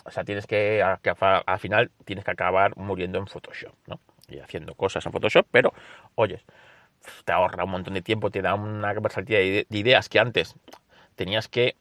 o 0.05 0.11
sea, 0.11 0.25
tienes 0.25 0.47
que, 0.47 0.83
al 0.83 1.59
final, 1.59 1.91
tienes 2.05 2.25
que 2.25 2.31
acabar 2.31 2.77
muriendo 2.77 3.19
en 3.19 3.27
Photoshop, 3.27 3.75
¿no? 3.87 4.01
Y 4.29 4.39
haciendo 4.39 4.75
cosas 4.75 5.05
en 5.05 5.13
Photoshop, 5.13 5.47
pero, 5.51 5.73
oyes, 6.15 6.43
te 7.25 7.33
ahorra 7.33 7.65
un 7.65 7.71
montón 7.71 7.95
de 7.95 8.03
tiempo, 8.03 8.31
te 8.31 8.43
da 8.43 8.55
una 8.55 8.93
versatilidad 8.95 9.67
de 9.69 9.79
ideas 9.79 10.09
que 10.09 10.19
antes 10.19 10.57
tenías 11.17 11.49
que 11.49 11.75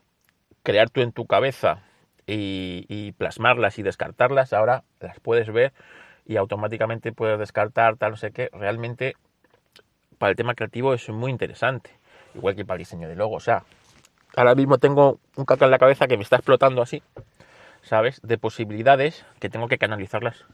crear 0.63 0.89
tú 0.89 1.01
en 1.01 1.11
tu 1.11 1.25
cabeza 1.25 1.83
y, 2.27 3.11
plasmarlas 3.17 3.77
y 3.77 3.83
descartarlas, 3.83 4.51
ahora 4.51 4.83
las 4.99 5.19
puedes 5.19 5.51
ver 5.51 5.73
y 6.25 6.37
automáticamente 6.37 7.11
puedes 7.11 7.37
descartar 7.37 7.97
tal, 7.97 8.11
no 8.11 8.17
sé 8.17 8.31
qué. 8.31 8.49
Realmente 8.51 9.15
para 10.17 10.31
el 10.31 10.35
tema 10.35 10.55
creativo 10.55 10.93
es 10.93 11.07
muy 11.09 11.29
interesante, 11.29 11.91
igual 12.33 12.55
que 12.55 12.65
para 12.65 12.75
el 12.75 12.79
diseño 12.79 13.07
de 13.07 13.15
logo. 13.15 13.35
O 13.35 13.39
sea, 13.39 13.63
ahora 14.35 14.55
mismo 14.55 14.79
tengo 14.79 15.19
un 15.35 15.45
caca 15.45 15.65
en 15.65 15.71
la 15.71 15.79
cabeza 15.79 16.07
que 16.07 16.17
me 16.17 16.23
está 16.23 16.37
explotando 16.37 16.81
así, 16.81 17.03
¿sabes? 17.83 18.19
De 18.23 18.39
posibilidades 18.39 19.23
que 19.39 19.49
tengo 19.49 19.67
que 19.67 19.77
canalizarlas 19.77 20.45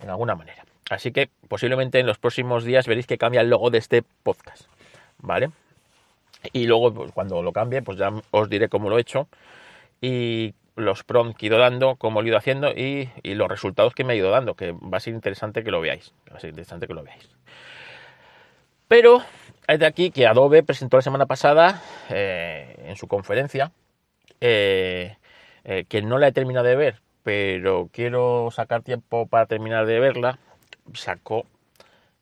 en 0.00 0.10
alguna 0.10 0.34
manera. 0.34 0.64
Así 0.90 1.12
que 1.12 1.30
posiblemente 1.48 2.00
en 2.00 2.06
los 2.06 2.18
próximos 2.18 2.64
días 2.64 2.86
veréis 2.86 3.06
que 3.06 3.18
cambia 3.18 3.42
el 3.42 3.50
logo 3.50 3.70
de 3.70 3.78
este 3.78 4.02
podcast, 4.02 4.66
¿vale? 5.18 5.50
Y 6.52 6.66
luego 6.66 6.92
pues, 6.92 7.12
cuando 7.12 7.42
lo 7.42 7.52
cambie, 7.52 7.82
pues 7.82 7.98
ya 7.98 8.12
os 8.30 8.48
diré 8.48 8.68
cómo 8.68 8.88
lo 8.88 8.98
he 8.98 9.00
hecho 9.00 9.28
y 10.00 10.54
los 10.76 11.02
prompts 11.02 11.36
que 11.36 11.46
he 11.46 11.48
ido 11.48 11.58
dando, 11.58 11.96
cómo 11.96 12.20
lo 12.20 12.26
he 12.26 12.30
ido 12.30 12.38
haciendo 12.38 12.70
y, 12.70 13.10
los 13.24 13.48
resultados 13.48 13.94
que 13.94 14.04
me 14.04 14.12
ha 14.12 14.16
ido 14.16 14.30
dando, 14.30 14.54
que 14.54 14.72
va 14.72 14.98
a 14.98 15.00
ser 15.00 15.14
interesante 15.14 15.64
que 15.64 15.70
lo 15.70 15.80
veáis. 15.80 16.12
Va 16.32 16.36
a 16.36 16.40
ser 16.40 16.50
interesante 16.50 16.86
que 16.86 16.94
lo 16.94 17.02
veáis. 17.02 17.28
Pero 18.86 19.22
es 19.66 19.78
de 19.78 19.86
aquí 19.86 20.10
que 20.10 20.26
Adobe 20.26 20.62
presentó 20.62 20.96
la 20.96 21.02
semana 21.02 21.26
pasada 21.26 21.82
eh, 22.08 22.76
en 22.86 22.96
su 22.96 23.06
conferencia, 23.06 23.72
eh, 24.40 25.16
eh, 25.64 25.84
que 25.88 26.00
no 26.00 26.18
la 26.18 26.28
he 26.28 26.32
terminado 26.32 26.66
de 26.66 26.76
ver, 26.76 27.00
pero 27.22 27.90
quiero 27.92 28.50
sacar 28.50 28.82
tiempo 28.82 29.26
para 29.26 29.46
terminar 29.46 29.84
de 29.84 29.98
verla, 30.00 30.38
sacó 30.94 31.44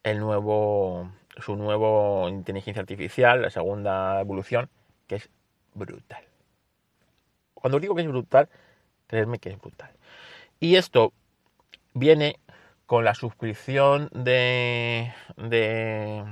el 0.02 0.18
nuevo, 0.18 1.11
su 1.37 1.57
nuevo 1.57 2.28
inteligencia 2.28 2.81
artificial, 2.81 3.43
la 3.43 3.50
segunda 3.50 4.21
evolución, 4.21 4.69
que 5.07 5.16
es 5.16 5.31
brutal. 5.75 6.25
Cuando 7.55 7.81
digo 7.81 7.95
que 7.95 8.02
es 8.02 8.09
brutal, 8.09 8.49
creedme 9.07 9.38
que 9.38 9.50
es 9.50 9.59
brutal. 9.59 9.90
Y 10.61 10.76
esto 10.76 11.12
viene 11.95 12.38
con 12.87 13.05
la 13.05 13.14
suscripción 13.14 14.09
de, 14.12 15.12
de 15.37 16.25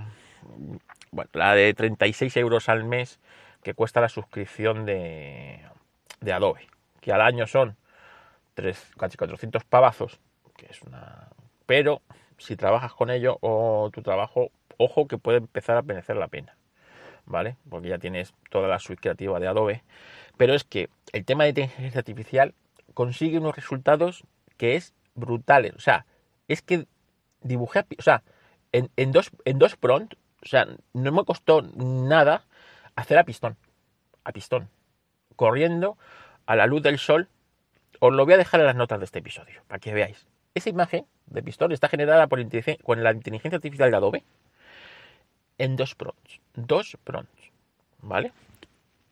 bueno, 1.10 1.30
la 1.34 1.54
de 1.54 1.74
36 1.74 2.36
euros 2.36 2.68
al 2.68 2.84
mes 2.84 3.18
que 3.62 3.74
cuesta 3.74 4.00
la 4.00 4.08
suscripción 4.08 4.84
de, 4.84 5.60
de 6.20 6.32
Adobe, 6.32 6.68
que 7.00 7.12
al 7.12 7.20
año 7.20 7.46
son 7.46 7.76
3, 8.54 8.92
casi 8.98 9.16
400 9.16 9.64
pavazos, 9.64 10.20
que 10.56 10.66
es 10.66 10.82
una... 10.82 11.28
Pero 11.66 12.02
si 12.38 12.56
trabajas 12.56 12.92
con 12.92 13.10
ello 13.10 13.38
o 13.40 13.90
tu 13.92 14.02
trabajo, 14.02 14.50
ojo 14.78 15.06
que 15.06 15.18
puede 15.18 15.38
empezar 15.38 15.76
a 15.76 15.82
merecer 15.82 16.16
la 16.16 16.28
pena, 16.28 16.56
¿vale? 17.26 17.56
Porque 17.68 17.88
ya 17.88 17.98
tienes 17.98 18.34
toda 18.50 18.68
la 18.68 18.78
suite 18.78 19.00
creativa 19.00 19.38
de 19.40 19.48
Adobe. 19.48 19.82
Pero 20.36 20.54
es 20.54 20.64
que 20.64 20.88
el 21.12 21.24
tema 21.24 21.44
de 21.44 21.50
inteligencia 21.50 22.00
artificial 22.00 22.54
consigue 22.94 23.38
unos 23.38 23.56
resultados 23.56 24.24
que 24.56 24.76
es 24.76 24.94
brutales. 25.14 25.74
O 25.74 25.80
sea, 25.80 26.06
es 26.48 26.62
que 26.62 26.86
dibujé, 27.40 27.84
o 27.98 28.02
sea, 28.02 28.22
en, 28.72 29.12
dos, 29.12 29.30
en 29.44 29.58
dos 29.58 29.76
prompt, 29.76 30.14
o 30.42 30.46
sea, 30.46 30.66
no 30.92 31.12
me 31.12 31.24
costó 31.24 31.62
nada 31.62 32.44
hacer 32.96 33.18
a 33.18 33.24
pistón, 33.24 33.56
a 34.24 34.32
pistón, 34.32 34.68
corriendo 35.36 35.96
a 36.46 36.56
la 36.56 36.66
luz 36.66 36.82
del 36.82 36.98
sol. 36.98 37.28
Os 38.00 38.12
lo 38.12 38.24
voy 38.24 38.34
a 38.34 38.38
dejar 38.38 38.60
en 38.60 38.66
las 38.66 38.76
notas 38.76 38.98
de 38.98 39.04
este 39.04 39.20
episodio, 39.20 39.62
para 39.68 39.78
que 39.78 39.94
veáis. 39.94 40.26
Esa 40.54 40.68
imagen 40.68 41.06
de 41.26 41.42
pistón 41.42 41.72
está 41.72 41.88
generada 41.88 42.26
por 42.26 42.40
con 42.82 43.02
la 43.02 43.12
inteligencia 43.12 43.56
artificial 43.56 43.90
de 43.90 43.96
Adobe 43.96 44.24
en 45.58 45.76
dos 45.76 45.94
prompts. 45.94 46.40
Dos 46.54 46.96
prompts. 47.04 47.50
¿Vale? 48.02 48.32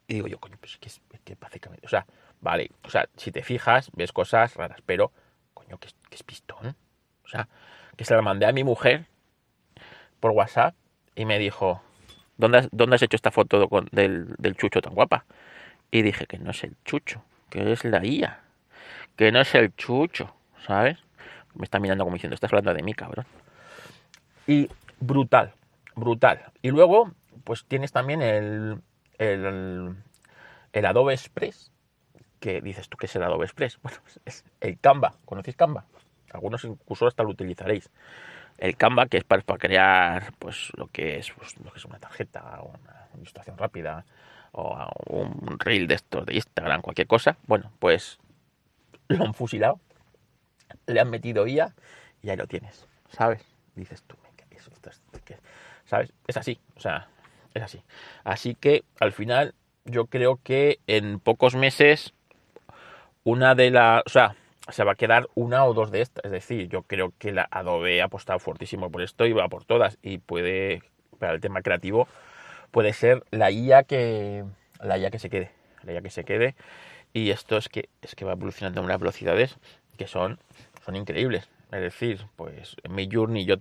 Y 0.08 0.14
digo 0.14 0.26
yo, 0.28 0.38
coño, 0.38 0.56
pues 0.60 0.76
que 0.78 0.90
que 1.24 1.36
básicamente. 1.40 1.86
O 1.86 1.88
sea, 1.88 2.06
vale, 2.40 2.70
o 2.82 2.90
sea, 2.90 3.08
si 3.16 3.32
te 3.32 3.42
fijas, 3.42 3.90
ves 3.94 4.12
cosas 4.12 4.54
raras, 4.56 4.80
pero, 4.84 5.12
coño, 5.54 5.78
que 5.78 5.88
es, 6.10 6.22
pistón. 6.22 6.76
O 7.24 7.28
sea, 7.28 7.48
que 7.96 8.04
se 8.04 8.14
la 8.14 8.22
mandé 8.22 8.46
a 8.46 8.52
mi 8.52 8.64
mujer 8.64 9.06
por 10.20 10.32
WhatsApp 10.32 10.74
y 11.14 11.24
me 11.24 11.38
dijo, 11.38 11.82
¿dónde 12.36 12.58
has, 12.58 12.68
dónde 12.72 12.96
has 12.96 13.02
hecho 13.02 13.16
esta 13.16 13.30
foto 13.30 13.68
del, 13.90 14.34
del 14.38 14.56
chucho 14.56 14.80
tan 14.80 14.94
guapa? 14.94 15.24
Y 15.90 16.02
dije 16.02 16.26
que 16.26 16.38
no 16.38 16.50
es 16.50 16.64
el 16.64 16.76
chucho, 16.84 17.24
que 17.50 17.72
es 17.72 17.84
la 17.84 18.04
IA, 18.04 18.40
que 19.16 19.30
no 19.30 19.40
es 19.40 19.54
el 19.54 19.74
chucho, 19.76 20.34
¿sabes? 20.66 20.98
Me 21.54 21.64
está 21.64 21.78
mirando 21.78 22.04
como 22.04 22.14
diciendo, 22.14 22.34
estás 22.34 22.52
hablando 22.52 22.72
de 22.74 22.82
mí, 22.82 22.94
cabrón. 22.94 23.26
Y 24.46 24.68
brutal, 25.00 25.52
brutal. 25.94 26.52
Y 26.62 26.70
luego, 26.70 27.12
pues 27.44 27.64
tienes 27.66 27.92
también 27.92 28.22
el, 28.22 28.82
el, 29.18 29.96
Adobe 30.84 31.14
Express, 31.14 31.72
que 32.40 32.60
dices 32.60 32.88
tú 32.88 32.96
que 32.96 33.06
es 33.06 33.16
el 33.16 33.22
Adobe 33.22 33.44
Express. 33.44 33.78
Bueno, 33.82 33.98
pues 34.02 34.20
es 34.24 34.44
el 34.60 34.78
Canva. 34.78 35.14
¿Conocéis 35.24 35.56
Canva? 35.56 35.84
Algunos 36.32 36.64
incluso 36.64 37.06
hasta 37.06 37.22
lo 37.22 37.30
utilizaréis. 37.30 37.90
El 38.58 38.76
Canva, 38.76 39.06
que 39.06 39.18
es 39.18 39.24
para, 39.24 39.42
crear 39.42 40.32
pues 40.38 40.70
lo 40.76 40.86
que 40.88 41.18
es 41.18 41.30
pues, 41.32 41.58
lo 41.58 41.72
que 41.72 41.78
es 41.78 41.84
una 41.84 41.98
tarjeta, 41.98 42.60
una 42.62 43.08
ilustración 43.14 43.58
rápida, 43.58 44.04
o 44.52 44.76
un 45.08 45.58
reel 45.58 45.86
de 45.88 45.94
estos 45.94 46.26
de 46.26 46.34
Instagram, 46.34 46.82
cualquier 46.82 47.06
cosa. 47.06 47.36
Bueno, 47.46 47.72
pues 47.78 48.18
lo 49.08 49.24
han 49.24 49.34
fusilado 49.34 49.80
le 50.86 51.00
han 51.00 51.10
metido 51.10 51.46
IA 51.46 51.74
y 52.22 52.30
ahí 52.30 52.36
lo 52.36 52.46
tienes, 52.46 52.86
¿sabes? 53.10 53.42
Dices 53.74 54.02
tú, 54.02 54.16
eso, 54.50 54.70
¿sabes? 55.86 56.12
Es 56.26 56.36
así, 56.36 56.60
o 56.76 56.80
sea, 56.80 57.08
es 57.54 57.62
así. 57.62 57.82
Así 58.24 58.54
que 58.54 58.84
al 59.00 59.12
final 59.12 59.54
yo 59.84 60.06
creo 60.06 60.38
que 60.42 60.78
en 60.86 61.20
pocos 61.20 61.54
meses 61.54 62.14
una 63.24 63.54
de 63.54 63.70
las, 63.70 64.02
o 64.06 64.10
sea, 64.10 64.34
se 64.68 64.84
va 64.84 64.92
a 64.92 64.96
quedar 64.96 65.28
una 65.34 65.64
o 65.64 65.74
dos 65.74 65.90
de 65.90 66.02
estas. 66.02 66.24
Es 66.24 66.30
decir, 66.30 66.68
yo 66.68 66.82
creo 66.82 67.12
que 67.18 67.32
la 67.32 67.48
Adobe 67.50 68.00
ha 68.00 68.06
apostado 68.06 68.38
fortísimo 68.38 68.90
por 68.90 69.02
esto 69.02 69.26
y 69.26 69.32
va 69.32 69.48
por 69.48 69.64
todas. 69.64 69.98
Y 70.02 70.18
puede, 70.18 70.82
para 71.18 71.34
el 71.34 71.40
tema 71.40 71.62
creativo, 71.62 72.08
puede 72.70 72.92
ser 72.92 73.24
la 73.30 73.50
IA 73.50 73.84
que, 73.84 74.44
la 74.80 74.98
IA 74.98 75.10
que 75.10 75.18
se 75.18 75.30
quede. 75.30 75.50
La 75.82 75.92
IA 75.92 76.02
que 76.02 76.10
se 76.10 76.24
quede. 76.24 76.54
Y 77.12 77.30
esto 77.30 77.56
es 77.56 77.68
que, 77.68 77.88
es 78.00 78.14
que 78.14 78.24
va 78.24 78.32
evolucionando 78.32 78.80
a 78.80 78.84
unas 78.84 78.98
velocidades 78.98 79.56
que 79.98 80.06
son, 80.06 80.38
son 80.84 80.96
increíbles. 80.96 81.48
Es 81.70 81.80
decir, 81.80 82.26
pues 82.36 82.76
en 82.82 82.94
mi 82.94 83.08
Journey, 83.10 83.44
yo 83.44 83.56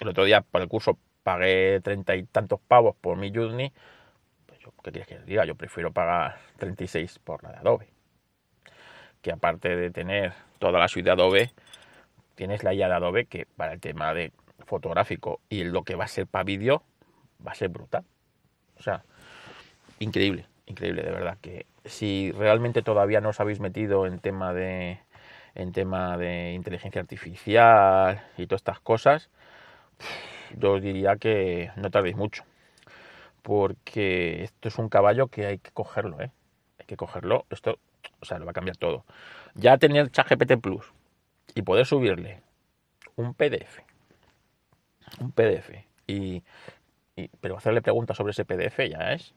el 0.00 0.08
otro 0.08 0.24
día 0.24 0.40
para 0.40 0.64
el 0.64 0.68
curso 0.68 0.98
pagué 1.26 1.80
treinta 1.82 2.14
y 2.14 2.22
tantos 2.22 2.60
pavos 2.60 2.94
por 3.00 3.16
mi 3.16 3.32
Journey. 3.34 3.72
Pues 4.46 4.60
yo, 4.60 4.70
¿qué 4.84 4.92
quieres 4.92 5.08
que 5.08 5.18
diga? 5.18 5.44
Yo 5.44 5.56
prefiero 5.56 5.90
pagar 5.90 6.36
36 6.56 7.18
por 7.18 7.42
la 7.42 7.50
de 7.50 7.56
Adobe. 7.56 7.88
Que 9.22 9.32
aparte 9.32 9.74
de 9.74 9.90
tener 9.90 10.34
toda 10.60 10.78
la 10.78 10.86
suite 10.86 11.06
de 11.06 11.10
Adobe, 11.10 11.50
tienes 12.36 12.62
la 12.62 12.74
IA 12.74 12.86
de 12.86 12.94
Adobe 12.94 13.26
que 13.26 13.44
para 13.56 13.72
el 13.72 13.80
tema 13.80 14.14
de 14.14 14.30
fotográfico 14.66 15.40
y 15.48 15.64
lo 15.64 15.82
que 15.82 15.96
va 15.96 16.04
a 16.04 16.08
ser 16.08 16.28
para 16.28 16.44
vídeo 16.44 16.84
va 17.44 17.50
a 17.50 17.56
ser 17.56 17.70
brutal. 17.70 18.04
O 18.78 18.82
sea, 18.84 19.02
increíble, 19.98 20.46
increíble, 20.66 21.02
de 21.02 21.10
verdad. 21.10 21.38
Que 21.40 21.66
si 21.84 22.30
realmente 22.30 22.82
todavía 22.82 23.20
no 23.20 23.30
os 23.30 23.40
habéis 23.40 23.58
metido 23.58 24.06
en 24.06 24.20
tema 24.20 24.52
de 24.52 25.00
en 25.56 25.72
tema 25.72 26.16
de 26.18 26.52
inteligencia 26.52 27.00
artificial 27.00 28.22
y 28.36 28.46
todas 28.46 28.60
estas 28.60 28.78
cosas, 28.78 29.28
yo 30.58 30.74
os 30.74 30.82
diría 30.82 31.16
que 31.16 31.70
no 31.76 31.90
tardéis 31.90 32.16
mucho. 32.16 32.44
Porque 33.42 34.44
esto 34.44 34.68
es 34.68 34.78
un 34.78 34.88
caballo 34.88 35.28
que 35.28 35.46
hay 35.46 35.58
que 35.58 35.70
cogerlo, 35.70 36.20
¿eh? 36.20 36.30
Hay 36.78 36.86
que 36.86 36.96
cogerlo. 36.96 37.46
Esto, 37.50 37.78
o 38.20 38.24
sea, 38.24 38.38
lo 38.38 38.44
va 38.44 38.50
a 38.50 38.54
cambiar 38.54 38.76
todo. 38.76 39.04
Ya 39.54 39.78
tener 39.78 40.10
ChatGPT 40.10 40.60
Plus 40.60 40.84
y 41.54 41.62
poder 41.62 41.86
subirle 41.86 42.42
un 43.16 43.34
PDF, 43.34 43.80
un 45.20 45.32
PDF, 45.32 45.70
y, 46.06 46.42
pero 47.40 47.56
hacerle 47.56 47.82
preguntas 47.82 48.16
sobre 48.16 48.32
ese 48.32 48.44
PDF 48.44 48.78
ya 48.90 49.12
es, 49.12 49.34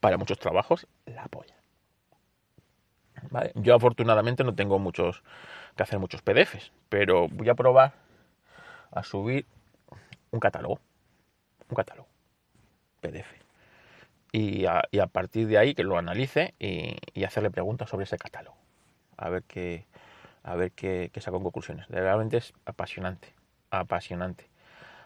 para 0.00 0.16
muchos 0.18 0.38
trabajos, 0.38 0.86
la 1.06 1.26
polla. 1.26 1.54
Yo 3.54 3.74
afortunadamente 3.74 4.44
no 4.44 4.54
tengo 4.54 4.78
muchos 4.78 5.22
que 5.76 5.82
hacer 5.82 5.98
muchos 5.98 6.22
PDFs, 6.22 6.72
pero 6.88 7.28
voy 7.28 7.48
a 7.48 7.54
probar 7.54 7.94
a 8.92 9.02
subir 9.02 9.46
un 10.34 10.40
catálogo, 10.40 10.80
un 11.70 11.76
catálogo 11.76 12.08
PDF. 13.00 13.32
Y 14.32 14.66
a, 14.66 14.82
partir 15.12 15.46
de 15.46 15.58
ahí 15.58 15.74
que 15.74 15.84
lo 15.84 15.96
analice 15.96 16.54
y, 16.58 17.24
hacerle 17.24 17.50
preguntas 17.50 17.88
sobre 17.88 18.04
ese 18.04 18.18
catálogo. 18.18 18.56
A 19.16 19.28
ver 19.28 19.44
qué, 19.44 19.86
a 20.42 20.56
ver 20.56 20.72
qué, 20.72 21.10
qué 21.12 21.20
saco 21.20 21.40
conclusiones. 21.40 21.86
Realmente 21.88 22.38
es 22.38 22.52
apasionante, 22.64 23.32
apasionante. 23.70 24.48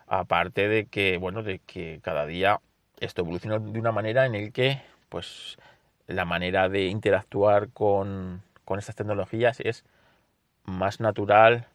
Aparte 0.06 0.68
de 0.68 0.86
que, 0.86 1.18
bueno, 1.18 1.42
de 1.42 1.58
que 1.58 2.00
cada 2.02 2.24
día 2.24 2.60
esto 3.00 3.20
evoluciona 3.20 3.58
de 3.58 3.78
una 3.78 3.92
manera 3.92 4.24
en 4.24 4.34
el 4.34 4.50
que, 4.50 4.80
pues, 5.10 5.58
la 6.06 6.24
manera 6.24 6.70
de 6.70 6.86
interactuar 6.86 7.68
con, 7.68 8.42
estas 8.78 8.96
tecnologías 8.96 9.60
es 9.60 9.84
más 10.64 11.00
natural, 11.00 11.66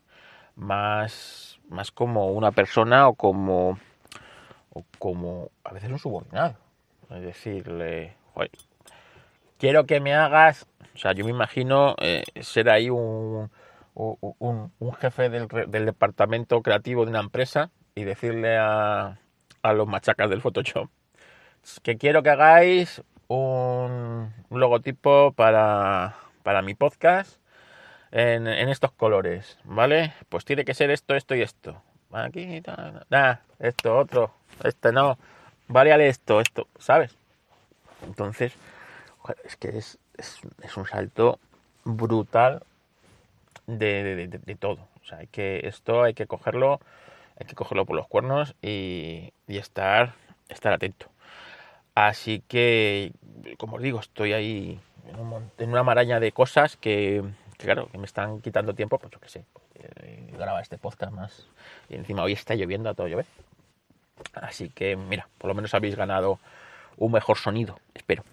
más, 0.56 1.60
más 1.70 1.92
como 1.92 2.32
una 2.32 2.52
persona 2.52 3.08
o 3.08 3.16
como, 3.16 3.80
o 4.72 4.86
como 5.00 5.52
a 5.64 5.74
veces 5.74 5.92
un 5.92 6.00
subordinado. 6.00 6.56
Es 7.10 7.22
decirle, 7.22 8.16
quiero 9.58 9.86
que 9.86 10.00
me 10.00 10.14
hagas, 10.14 10.66
o 10.96 10.98
sea, 10.98 11.14
yo 11.14 11.26
me 11.26 11.32
imagino 11.32 11.96
eh, 12.00 12.24
ser 12.42 12.70
ahí 12.70 12.90
un, 12.90 13.52
un, 13.94 14.72
un 14.80 14.94
jefe 14.94 15.30
del, 15.30 15.48
del, 15.48 15.86
departamento 15.86 16.62
creativo 16.62 17.06
de 17.06 17.12
una 17.12 17.20
empresa 17.20 17.70
y 17.94 18.04
decirle 18.04 18.58
a, 18.58 19.20
a 19.62 19.74
los 19.74 19.88
machacas 19.88 20.30
del 20.30 20.42
Photoshop 20.42 20.90
que 21.82 21.98
quiero 21.98 22.24
que 22.24 22.30
hagáis 22.30 23.02
un, 23.28 24.34
logotipo 24.50 25.32
para, 25.34 26.16
para 26.44 26.62
mi 26.62 26.76
podcast 26.76 27.38
en, 28.14 28.48
estos 28.48 28.92
colores, 28.92 29.58
¿vale? 29.64 30.14
Pues 30.30 30.46
tiene 30.46 30.64
que 30.66 30.76
ser 30.76 30.92
esto, 30.92 31.16
esto 31.16 31.34
y 31.36 31.42
esto. 31.42 31.82
Aquí, 32.12 32.62
nada, 33.10 33.42
esto, 33.58 33.98
otro, 33.98 34.32
este 34.64 34.92
no, 34.92 35.18
vale 35.68 36.08
esto, 36.08 36.40
esto, 36.40 36.68
¿sabes? 36.78 37.18
Entonces, 38.06 38.54
es 39.44 39.56
que 39.56 39.78
es, 39.78 39.98
es, 40.18 40.78
un 40.78 40.86
salto 40.86 41.40
brutal 41.84 42.62
de, 43.66 44.28
de, 44.28 44.56
todo. 44.56 44.88
O 45.02 45.06
sea, 45.06 45.18
hay 45.20 45.28
que, 45.28 45.68
esto 45.68 46.04
hay 46.04 46.14
que 46.14 46.28
cogerlo, 46.28 46.80
hay 47.40 47.48
que 47.48 47.56
cogerlo 47.56 47.86
por 47.86 47.96
los 47.96 48.08
cuernos 48.08 48.54
y, 48.62 49.34
y 49.48 49.58
estar, 49.58 50.14
estar 50.50 50.72
atento. 50.72 51.08
Así 51.96 52.44
que, 52.48 53.12
como 53.58 53.78
os 53.78 53.82
digo, 53.82 54.00
estoy 54.00 54.34
ahí 54.34 54.80
en, 55.58 55.70
una 55.70 55.84
maraña 55.84 56.20
de 56.20 56.32
cosas 56.32 56.78
que, 56.78 57.24
claro, 57.66 57.88
que 57.92 57.98
me 57.98 58.06
están 58.06 58.42
quitando 58.42 58.74
tiempo, 58.74 58.98
pues 58.98 59.12
yo 59.12 59.20
qué 59.20 59.30
sé, 59.30 59.46
eh, 59.76 60.30
grabar 60.38 60.62
este 60.62 60.78
podcast 60.78 61.12
más. 61.14 61.48
Y 61.90 61.96
encima 61.96 62.24
hoy 62.24 62.34
está 62.34 62.56
lloviendo 62.56 62.90
a 62.90 62.94
todo 62.94 63.08
llover. 63.08 63.26
Así 64.34 64.70
que, 64.70 64.96
mira, 64.96 65.28
por 65.38 65.48
lo 65.50 65.56
menos 65.56 65.74
habéis 65.74 65.96
ganado 65.96 66.40
un 66.98 67.12
mejor 67.12 67.38
sonido, 67.38 67.80
espero. 67.94 68.24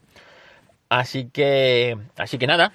Así 0.89 1.31
que, 1.31 1.97
así 2.17 2.39
que 2.39 2.47
nada, 2.47 2.73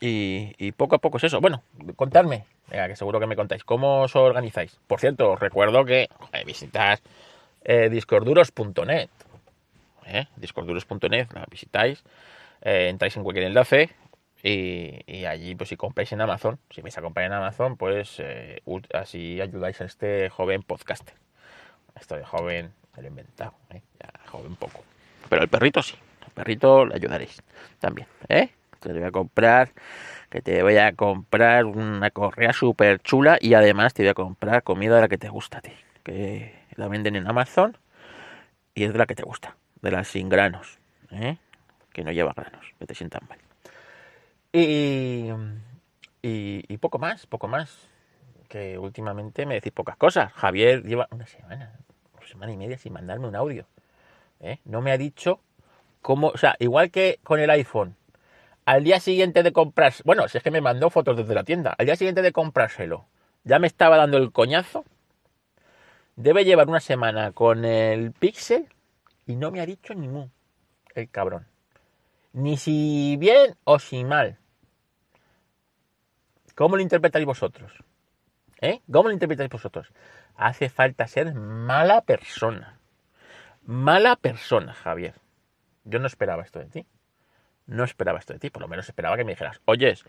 y, 0.00 0.72
poco 0.72 0.96
a 0.96 0.98
poco 0.98 1.18
es 1.18 1.24
eso. 1.24 1.40
Bueno, 1.40 1.62
contadme, 1.96 2.44
que 2.68 2.96
seguro 2.96 3.20
que 3.20 3.26
me 3.26 3.36
contáis, 3.36 3.64
¿cómo 3.64 4.02
os 4.02 4.16
organizáis? 4.16 4.78
Por 4.86 5.00
cierto, 5.00 5.30
os 5.32 5.40
recuerdo 5.40 5.84
que 5.84 6.08
visitas 6.44 7.02
eh, 7.64 7.88
discorduros.net, 7.88 9.08
¿eh? 10.06 10.26
discorduros.net, 10.36 11.28
visitáis 11.50 12.04
eh, 12.62 12.88
entráis 12.88 13.16
en 13.16 13.22
cualquier 13.22 13.46
enlace 13.46 13.90
y, 14.48 15.24
allí, 15.24 15.56
pues 15.56 15.70
si 15.70 15.76
compráis 15.76 16.12
en 16.12 16.20
Amazon, 16.20 16.60
si 16.70 16.80
vais 16.80 16.96
a 16.96 17.02
comprar 17.02 17.26
en 17.26 17.32
Amazon, 17.32 17.76
pues 17.76 18.16
eh, 18.20 18.62
así 18.94 19.40
ayudáis 19.40 19.80
a 19.80 19.86
este 19.86 20.30
joven 20.30 20.62
podcaster. 20.62 21.14
Esto 21.98 22.14
de 22.14 22.24
joven, 22.24 22.72
lo 22.96 23.02
he 23.02 23.06
inventado, 23.08 23.54
¿eh? 23.70 23.82
ya 24.00 24.08
joven 24.26 24.54
poco. 24.54 24.84
Pero 25.28 25.42
el 25.42 25.48
perrito 25.48 25.82
sí, 25.82 25.96
el 26.24 26.30
perrito 26.30 26.86
le 26.86 26.94
ayudaréis 26.94 27.42
también, 27.80 28.06
¿eh? 28.28 28.50
Te 28.78 28.92
voy 28.92 29.02
a 29.02 29.10
comprar, 29.10 29.72
que 30.30 30.42
te 30.42 30.62
voy 30.62 30.76
a 30.76 30.92
comprar 30.92 31.64
una 31.64 32.10
correa 32.10 32.52
súper 32.52 33.00
chula 33.00 33.38
y 33.40 33.54
además 33.54 33.94
te 33.94 34.04
voy 34.04 34.10
a 34.10 34.14
comprar 34.14 34.62
comida 34.62 34.94
de 34.94 35.00
la 35.00 35.08
que 35.08 35.18
te 35.18 35.28
gusta 35.28 35.58
a 35.58 35.62
ti, 35.62 35.72
que 36.04 36.54
la 36.76 36.86
venden 36.86 37.16
en 37.16 37.26
Amazon 37.26 37.76
y 38.74 38.84
es 38.84 38.92
de 38.92 38.98
la 38.98 39.06
que 39.06 39.16
te 39.16 39.24
gusta, 39.24 39.56
de 39.82 39.90
las 39.90 40.06
sin 40.06 40.28
granos, 40.28 40.78
¿eh? 41.10 41.36
que 41.92 42.04
no 42.04 42.12
lleva 42.12 42.32
granos, 42.36 42.64
que 42.78 42.86
te 42.86 42.94
sientan 42.94 43.22
mal. 43.28 43.38
Y, 44.58 45.30
y, 46.22 46.78
poco 46.78 46.98
más, 46.98 47.26
poco 47.26 47.46
más. 47.46 47.76
Que 48.48 48.78
últimamente 48.78 49.44
me 49.44 49.54
decís 49.54 49.72
pocas 49.72 49.98
cosas. 49.98 50.32
Javier 50.32 50.82
lleva 50.82 51.08
una 51.10 51.26
semana, 51.26 51.78
una 52.14 52.26
semana 52.26 52.52
y 52.52 52.56
media 52.56 52.78
sin 52.78 52.94
mandarme 52.94 53.28
un 53.28 53.36
audio. 53.36 53.66
¿eh? 54.40 54.60
No 54.64 54.80
me 54.80 54.92
ha 54.92 54.96
dicho 54.96 55.40
cómo, 56.00 56.28
o 56.28 56.38
sea, 56.38 56.56
igual 56.58 56.90
que 56.90 57.20
con 57.22 57.38
el 57.38 57.50
iPhone, 57.50 57.96
al 58.64 58.82
día 58.82 58.98
siguiente 58.98 59.42
de 59.42 59.52
comprarse, 59.52 60.02
bueno, 60.06 60.26
si 60.28 60.38
es 60.38 60.44
que 60.44 60.50
me 60.50 60.62
mandó 60.62 60.88
fotos 60.88 61.18
desde 61.18 61.34
la 61.34 61.44
tienda, 61.44 61.74
al 61.76 61.84
día 61.84 61.96
siguiente 61.96 62.22
de 62.22 62.32
comprárselo, 62.32 63.04
ya 63.44 63.58
me 63.58 63.66
estaba 63.66 63.98
dando 63.98 64.16
el 64.16 64.32
coñazo. 64.32 64.84
Debe 66.16 66.46
llevar 66.46 66.68
una 66.68 66.80
semana 66.80 67.32
con 67.32 67.66
el 67.66 68.12
Pixel 68.12 68.68
y 69.26 69.36
no 69.36 69.50
me 69.50 69.60
ha 69.60 69.66
dicho 69.66 69.92
ningún 69.92 70.32
el 70.94 71.10
cabrón 71.10 71.46
ni 72.36 72.58
si 72.58 73.16
bien 73.18 73.56
o 73.64 73.78
si 73.78 74.04
mal. 74.04 74.38
¿Cómo 76.56 76.74
lo 76.74 76.82
interpretáis 76.82 77.24
vosotros? 77.24 77.72
¿Eh? 78.60 78.80
¿Cómo 78.90 79.08
lo 79.08 79.12
interpretáis 79.12 79.48
vosotros? 79.48 79.92
Hace 80.34 80.68
falta 80.68 81.06
ser 81.06 81.32
mala 81.34 82.00
persona. 82.00 82.80
Mala 83.64 84.16
persona, 84.16 84.74
Javier. 84.74 85.14
Yo 85.84 86.00
no 86.00 86.08
esperaba 86.08 86.42
esto 86.42 86.58
de 86.58 86.66
ti. 86.66 86.86
No 87.66 87.84
esperaba 87.84 88.18
esto 88.18 88.32
de 88.32 88.40
ti. 88.40 88.50
Por 88.50 88.62
lo 88.62 88.68
menos 88.68 88.88
esperaba 88.88 89.16
que 89.16 89.24
me 89.24 89.32
dijeras, 89.32 89.60
oyes, 89.66 90.04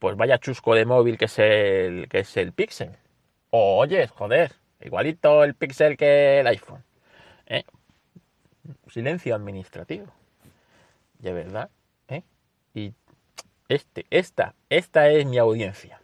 pues 0.00 0.16
vaya 0.16 0.38
chusco 0.38 0.74
de 0.74 0.84
móvil 0.84 1.16
que 1.16 1.26
es 1.26 1.38
el, 1.38 2.08
que 2.08 2.18
es 2.18 2.36
el 2.36 2.52
Pixel. 2.52 2.96
O 3.50 3.78
oyes, 3.78 4.10
joder, 4.10 4.52
igualito 4.80 5.44
el 5.44 5.54
Pixel 5.54 5.96
que 5.96 6.40
el 6.40 6.46
iPhone. 6.48 6.82
¿Eh? 7.46 7.62
Silencio 8.88 9.36
administrativo 9.36 10.12
de 11.24 11.32
verdad. 11.32 11.70
¿eh? 12.08 12.22
Y 12.74 12.92
este, 13.68 14.06
esta, 14.10 14.54
esta 14.68 15.08
es 15.08 15.26
mi 15.26 15.38
audiencia. 15.38 16.00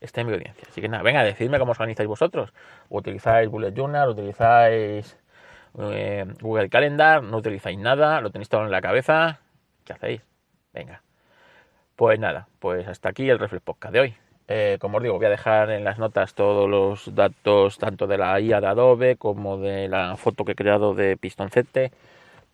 Esta 0.00 0.20
es 0.20 0.26
mi 0.26 0.34
audiencia. 0.34 0.66
Así 0.68 0.80
que 0.80 0.88
nada, 0.88 1.02
venga, 1.02 1.24
decidme 1.24 1.58
cómo 1.58 1.72
os 1.72 1.80
organizáis 1.80 2.08
vosotros. 2.08 2.52
¿Utilizáis 2.88 3.48
Bullet 3.48 3.72
Journal? 3.72 4.10
¿Utilizáis 4.10 5.18
eh, 5.78 6.24
Google 6.40 6.68
Calendar? 6.68 7.22
¿No 7.22 7.38
utilizáis 7.38 7.78
nada? 7.78 8.20
¿Lo 8.20 8.30
tenéis 8.30 8.48
todo 8.48 8.64
en 8.64 8.70
la 8.70 8.80
cabeza? 8.80 9.40
¿Qué 9.84 9.92
hacéis? 9.92 10.22
Venga. 10.72 11.02
Pues 11.96 12.18
nada, 12.18 12.48
pues 12.58 12.86
hasta 12.86 13.08
aquí 13.08 13.28
el 13.30 13.38
Reflex 13.38 13.62
Podcast 13.64 13.92
de 13.94 14.00
hoy. 14.00 14.14
Eh, 14.48 14.76
como 14.80 14.98
os 14.98 15.02
digo, 15.02 15.16
voy 15.16 15.26
a 15.26 15.30
dejar 15.30 15.70
en 15.70 15.82
las 15.82 15.98
notas 15.98 16.34
todos 16.34 16.68
los 16.68 17.14
datos, 17.14 17.78
tanto 17.78 18.06
de 18.06 18.18
la 18.18 18.38
IA 18.38 18.60
de 18.60 18.66
Adobe 18.66 19.16
como 19.16 19.56
de 19.58 19.88
la 19.88 20.16
foto 20.16 20.44
que 20.44 20.52
he 20.52 20.54
creado 20.54 20.94
de 20.94 21.16
Pistoncete 21.16 21.90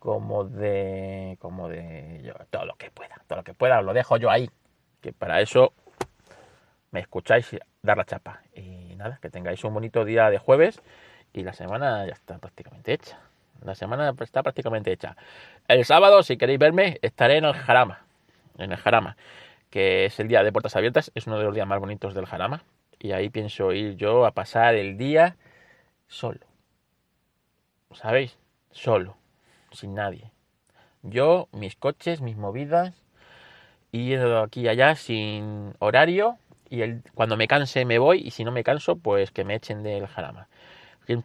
como 0.03 0.43
de 0.43 1.37
como 1.39 1.69
de 1.69 2.23
yo, 2.25 2.35
todo 2.51 2.67
lo 2.67 2.75
que 2.75 2.91
pueda, 2.91 3.23
todo 3.29 3.37
lo 3.37 3.45
que 3.45 3.55
pueda, 3.55 3.81
lo 3.83 3.95
dejo 3.95 4.17
yo 4.17 4.31
ahí, 4.31 4.51
que 5.01 5.13
para 5.13 5.41
eso 5.41 5.75
me 6.91 6.99
escucháis 6.99 7.57
dar 7.83 7.99
la 7.99 8.05
chapa. 8.05 8.43
Y 8.53 8.97
nada, 8.97 9.21
que 9.23 9.31
tengáis 9.31 9.63
un 9.63 9.73
bonito 9.73 10.05
día 10.05 10.29
de 10.29 10.39
jueves 10.39 10.83
y 11.33 11.45
la 11.45 11.53
semana 11.53 12.05
ya 12.05 12.15
está 12.15 12.39
prácticamente 12.39 12.93
hecha. 12.93 13.21
La 13.65 13.77
semana 13.77 14.13
está 14.19 14.43
prácticamente 14.43 14.91
hecha. 14.91 15.17
El 15.69 15.85
sábado, 15.85 16.25
si 16.25 16.37
queréis 16.37 16.59
verme, 16.59 16.99
estaré 17.01 17.37
en 17.37 17.45
el 17.45 17.55
Jarama, 17.55 18.05
en 18.59 18.73
el 18.73 18.79
Jarama, 18.79 19.17
que 19.71 20.07
es 20.07 20.19
el 20.19 20.27
día 20.27 20.43
de 20.43 20.51
puertas 20.51 20.75
abiertas, 20.75 21.13
es 21.15 21.29
uno 21.29 21.39
de 21.39 21.45
los 21.45 21.55
días 21.55 21.69
más 21.69 21.79
bonitos 21.79 22.13
del 22.13 22.27
Jarama 22.27 22.65
y 22.99 23.13
ahí 23.13 23.31
pienso 23.31 23.73
ir 23.73 23.95
yo 23.95 24.27
a 24.27 24.33
pasar 24.33 24.75
el 24.75 24.99
día 24.99 25.37
solo. 26.09 26.41
¿Sabéis? 27.93 28.37
Solo 28.73 29.22
sin 29.75 29.95
nadie. 29.95 30.31
Yo, 31.03 31.49
mis 31.53 31.77
coches, 31.77 32.21
mis 32.21 32.37
movidas, 32.37 33.03
y 33.91 34.15
aquí 34.15 34.63
y 34.63 34.69
allá 34.69 34.95
sin 34.95 35.75
horario, 35.79 36.39
y 36.71 36.81
el, 36.83 37.03
cuando 37.15 37.37
me 37.37 37.49
canse 37.49 37.85
me 37.85 37.99
voy, 37.99 38.23
y 38.25 38.31
si 38.31 38.45
no 38.45 38.53
me 38.53 38.65
canso, 38.65 38.97
pues 38.97 39.31
que 39.31 39.45
me 39.45 39.55
echen 39.55 39.83
del 39.83 40.07
jarama. 40.07 40.49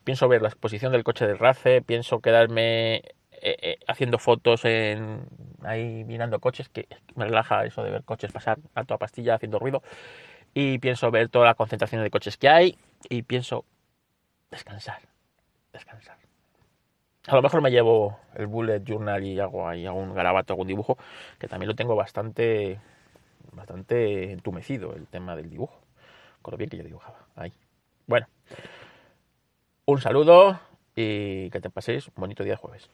Pienso 0.03 0.27
ver 0.27 0.41
la 0.41 0.49
exposición 0.49 0.91
del 0.91 1.03
coche 1.03 1.25
del 1.25 1.39
RACE, 1.39 1.81
pienso 1.81 2.19
quedarme 2.19 2.95
eh, 2.95 3.55
eh, 3.61 3.79
haciendo 3.87 4.17
fotos 4.17 4.65
en, 4.65 5.21
ahí 5.63 6.03
mirando 6.03 6.39
coches, 6.39 6.67
que 6.67 6.87
me 7.15 7.25
relaja 7.25 7.65
eso 7.65 7.83
de 7.83 7.91
ver 7.91 8.03
coches 8.03 8.31
pasar 8.31 8.57
a 8.75 8.83
toda 8.83 8.97
pastilla 8.97 9.35
haciendo 9.35 9.59
ruido, 9.59 9.83
y 10.53 10.79
pienso 10.79 11.09
ver 11.11 11.29
toda 11.29 11.45
la 11.45 11.53
concentración 11.53 12.03
de 12.03 12.09
coches 12.09 12.35
que 12.35 12.49
hay, 12.49 12.77
y 13.09 13.21
pienso 13.21 13.63
descansar, 14.51 15.01
descansar. 15.71 16.26
A 17.27 17.35
lo 17.35 17.41
mejor 17.41 17.61
me 17.61 17.69
llevo 17.69 18.17
el 18.35 18.47
bullet 18.47 18.83
journal 18.85 19.21
y 19.23 19.37
hago 19.37 19.67
ahí 19.67 19.85
un 19.85 20.13
garabato, 20.13 20.53
algún 20.53 20.67
dibujo, 20.67 20.97
que 21.37 21.47
también 21.47 21.67
lo 21.67 21.75
tengo 21.75 21.93
bastante, 21.93 22.79
bastante 23.51 24.31
entumecido 24.31 24.93
el 24.93 25.07
tema 25.07 25.35
del 25.35 25.49
dibujo, 25.49 25.77
con 26.41 26.53
lo 26.53 26.57
bien 26.57 26.69
que 26.69 26.77
yo 26.77 26.83
dibujaba. 26.83 27.27
Ahí. 27.35 27.51
Bueno, 28.05 28.27
un 29.85 29.99
saludo 29.99 30.57
y 30.95 31.49
que 31.49 31.59
te 31.59 31.69
paséis 31.69 32.07
un 32.07 32.13
bonito 32.15 32.43
día 32.43 32.53
de 32.53 32.57
jueves. 32.57 32.89